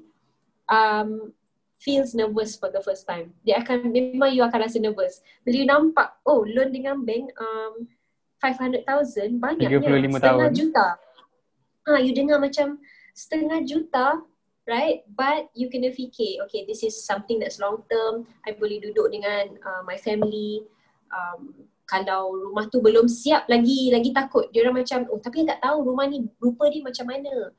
[0.70, 1.34] um,
[1.82, 3.36] feels nervous for the first time.
[3.44, 5.20] Dia akan, memang you akan rasa nervous.
[5.44, 7.90] Bila you nampak, oh loan dengan bank, um,
[8.44, 10.52] 500,000 banyaknya setengah tahun.
[10.52, 10.88] juta.
[11.88, 12.84] Ha, you dengar macam
[13.16, 14.20] setengah juta,
[14.68, 15.08] right?
[15.08, 18.28] But you kena fikir, okay, this is something that's long term.
[18.44, 20.68] I boleh duduk dengan uh, my family.
[21.16, 25.60] Um, kalau rumah tu belum siap lagi lagi takut dia orang macam oh tapi tak
[25.60, 27.52] tahu rumah ni rupa dia macam mana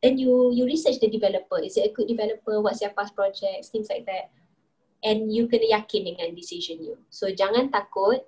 [0.00, 3.74] then you you research the developer is it a good developer what's their past projects
[3.74, 4.30] things like that
[5.02, 8.22] and you kena yakin dengan decision you so jangan takut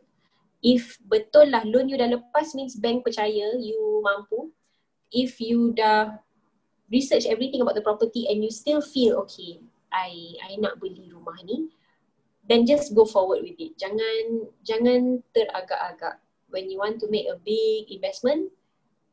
[0.60, 4.52] if betul lah loan you dah lepas means bank percaya you mampu.
[5.10, 6.20] If you dah
[6.92, 9.58] research everything about the property and you still feel okay
[9.90, 11.72] I I nak beli rumah ni
[12.46, 13.78] then just go forward with it.
[13.78, 16.18] Jangan jangan teragak-agak.
[16.50, 18.50] When you want to make a big investment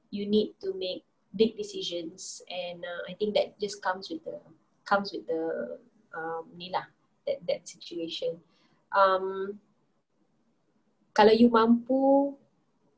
[0.09, 1.03] you need to make
[1.35, 2.41] big decisions.
[2.49, 4.39] And uh, I think that just comes with the
[4.85, 5.77] comes with the
[6.15, 6.87] um, ni lah
[7.27, 8.39] that that situation.
[8.95, 9.59] Um,
[11.17, 12.37] kalau you mampu,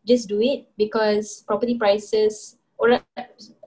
[0.04, 3.00] just do it because property prices or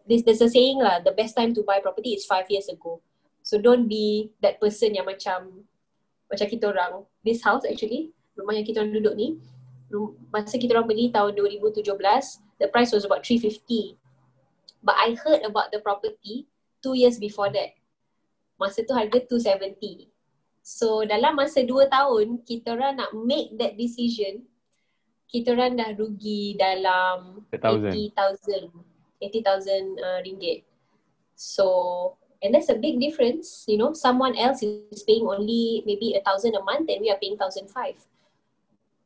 [0.05, 3.01] this there's a saying lah the best time to buy property is five years ago.
[3.41, 5.65] So don't be that person yang macam
[6.29, 9.41] macam kita orang this house actually rumah yang kita orang duduk ni
[10.33, 11.85] masa kita orang beli tahun 2017
[12.61, 14.01] the price was about 350
[14.83, 16.51] But I heard about the property
[16.83, 17.79] two years before that.
[18.59, 20.11] Masa tu harga 270.
[20.63, 24.47] So dalam masa dua tahun, kita orang nak make that decision,
[25.27, 28.71] kita orang dah rugi dalam 80,000
[29.23, 30.67] 80,000 uh, ringgit.
[31.35, 31.67] So,
[32.43, 36.55] and that's a big difference, you know, someone else is paying only maybe a thousand
[36.55, 37.95] a month and we are paying thousand five.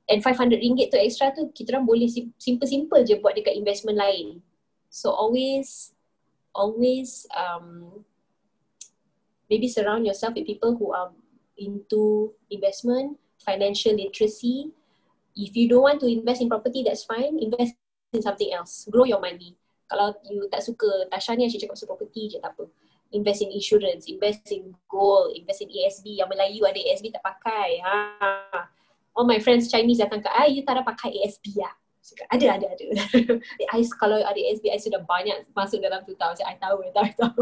[0.09, 2.07] And 500 ringgit tu extra tu, kita orang boleh
[2.39, 4.41] simple-simple je buat dekat investment lain.
[4.89, 5.93] So always,
[6.55, 8.05] always um,
[9.51, 11.11] maybe surround yourself with people who are
[11.59, 14.73] into investment, financial literacy.
[15.37, 17.39] If you don't want to invest in property, that's fine.
[17.41, 17.77] Invest
[18.13, 18.89] in something else.
[18.89, 19.57] Grow your money.
[19.87, 22.67] Kalau you tak suka, Tasha ni asyik cakap property je tak apa.
[23.15, 26.19] Invest in insurance, invest in gold, invest in ASB.
[26.19, 27.79] Yang Melayu ada ASB tak pakai.
[27.87, 27.95] Ha.
[29.15, 31.73] All my friends Chinese datang ke, ah, you tak ada pakai ASB lah.
[32.31, 32.85] Ada, ada, ada.
[33.75, 36.39] I, kalau ada SB, I sudah banyak masuk dalam tu tahu.
[36.39, 37.41] I tahu, I tahu, I tahu.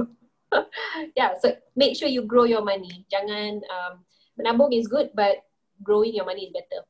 [1.18, 3.06] yeah, so make sure you grow your money.
[3.10, 3.92] Jangan, um,
[4.38, 5.42] menabung is good, but
[5.82, 6.82] growing your money is better.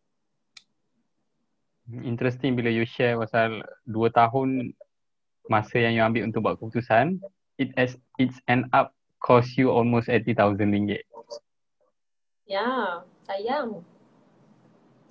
[2.04, 4.72] Interesting bila you share pasal dua tahun
[5.52, 7.20] masa yang you ambil untuk buat keputusan,
[7.60, 11.04] it has, it's end up cost you almost 80,000 ringgit.
[12.48, 13.84] Yeah, sayang.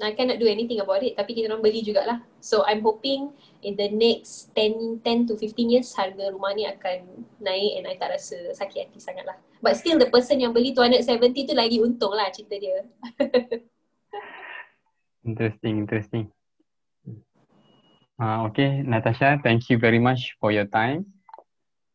[0.02, 2.26] I cannot do anything about it tapi kita orang beli jugalah.
[2.42, 3.30] So I'm hoping
[3.62, 7.96] in the next 10 10 to 15 years harga rumah ni akan naik and I
[8.02, 9.38] tak rasa sakit hati sangat lah.
[9.62, 12.82] But still the person yang beli 270 tu lagi untung lah cerita dia.
[15.30, 16.26] interesting, interesting.
[18.18, 21.06] Uh, okay, Natasha, thank you very much for your time.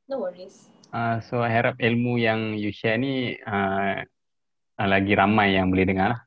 [0.06, 0.70] No worries.
[0.88, 4.00] Uh, so I harap ilmu yang you share ni uh,
[4.80, 6.20] lagi ramai yang boleh dengar lah.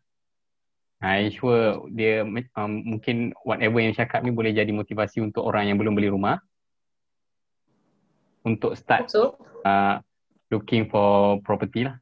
[1.02, 2.22] I sure dia
[2.54, 6.38] um, mungkin whatever yang cakap ni boleh jadi motivasi untuk orang yang belum beli rumah
[8.46, 9.34] untuk start so,
[9.66, 9.98] uh,
[10.54, 11.98] looking for property lah.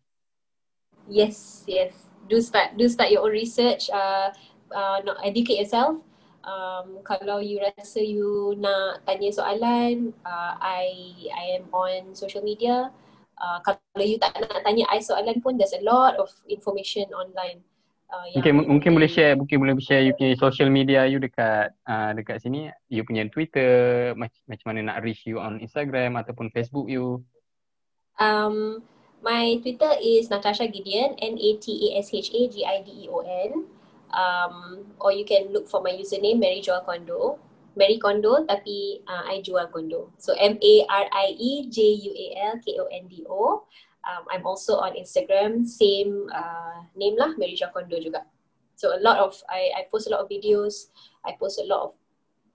[1.08, 1.96] Yes, yes.
[2.28, 3.88] Do start, do start your own research.
[3.90, 4.36] Uh,
[4.76, 6.04] uh, not educate yourself.
[6.44, 12.92] Um, kalau you rasa you nak tanya soalan, uh, I I am on social media.
[13.40, 17.64] Uh, kalau you tak nak tanya I soalan pun, there's a lot of information online.
[18.10, 21.70] Uh, mungkin yang mungkin boleh share mungkin boleh share you punya social media you dekat
[21.86, 22.74] uh, dekat sini.
[22.90, 27.22] You punya Twitter macam macam mana nak reach you on Instagram ataupun Facebook you.
[28.18, 28.82] Um
[29.22, 33.06] my Twitter is Natasha Gideon N A T A S H A G I D
[33.06, 33.70] E O N.
[34.10, 37.38] Um or you can look for my username Mary Joel Kondo.
[37.78, 40.10] Mary Kondo tapi uh, I jual kondo.
[40.18, 41.78] So M A R I E J
[42.10, 43.70] U A L K O N D O
[44.08, 48.24] um, I'm also on Instagram, same uh, name lah, Mary Kondo juga.
[48.80, 50.92] So a lot of, I, I post a lot of videos,
[51.28, 51.92] I post a lot of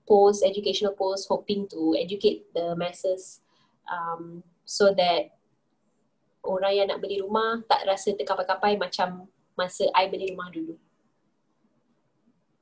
[0.09, 3.41] posts, educational posts, hoping to educate the masses
[3.89, 5.37] um, so that
[6.41, 10.77] orang yang nak beli rumah tak rasa terkapai-kapai macam masa I beli rumah dulu.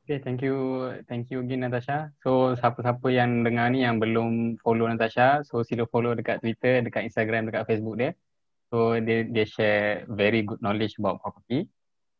[0.04, 0.92] Okay, thank you.
[1.08, 2.12] Thank you again Natasha.
[2.20, 7.08] So, siapa-siapa yang dengar ni yang belum follow Natasha, so sila follow dekat Twitter, dekat
[7.08, 8.12] Instagram, dekat Facebook dia.
[8.74, 11.70] So dia dia share very good knowledge about property.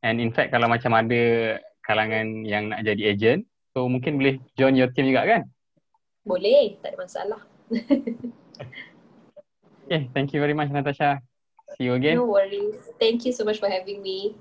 [0.06, 4.78] And in fact kalau macam ada kalangan yang nak jadi agent, so mungkin boleh join
[4.78, 5.50] your team juga kan?
[6.22, 7.42] Boleh, tak ada masalah.
[9.90, 11.18] okay, thank you very much Natasha.
[11.74, 12.22] See you again.
[12.22, 12.94] No worries.
[13.02, 14.38] Thank you so much for having me.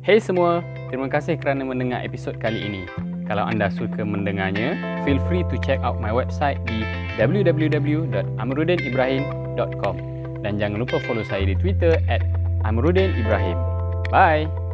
[0.00, 2.88] Hey semua, terima kasih kerana mendengar episod kali ini.
[3.28, 6.88] Kalau anda suka mendengarnya, feel free to check out my website di
[7.20, 10.15] www.amrudinibrahim.com
[10.46, 12.22] dan jangan lupa follow saya di Twitter at
[12.62, 13.58] Amrudin Ibrahim.
[14.14, 14.65] Bye!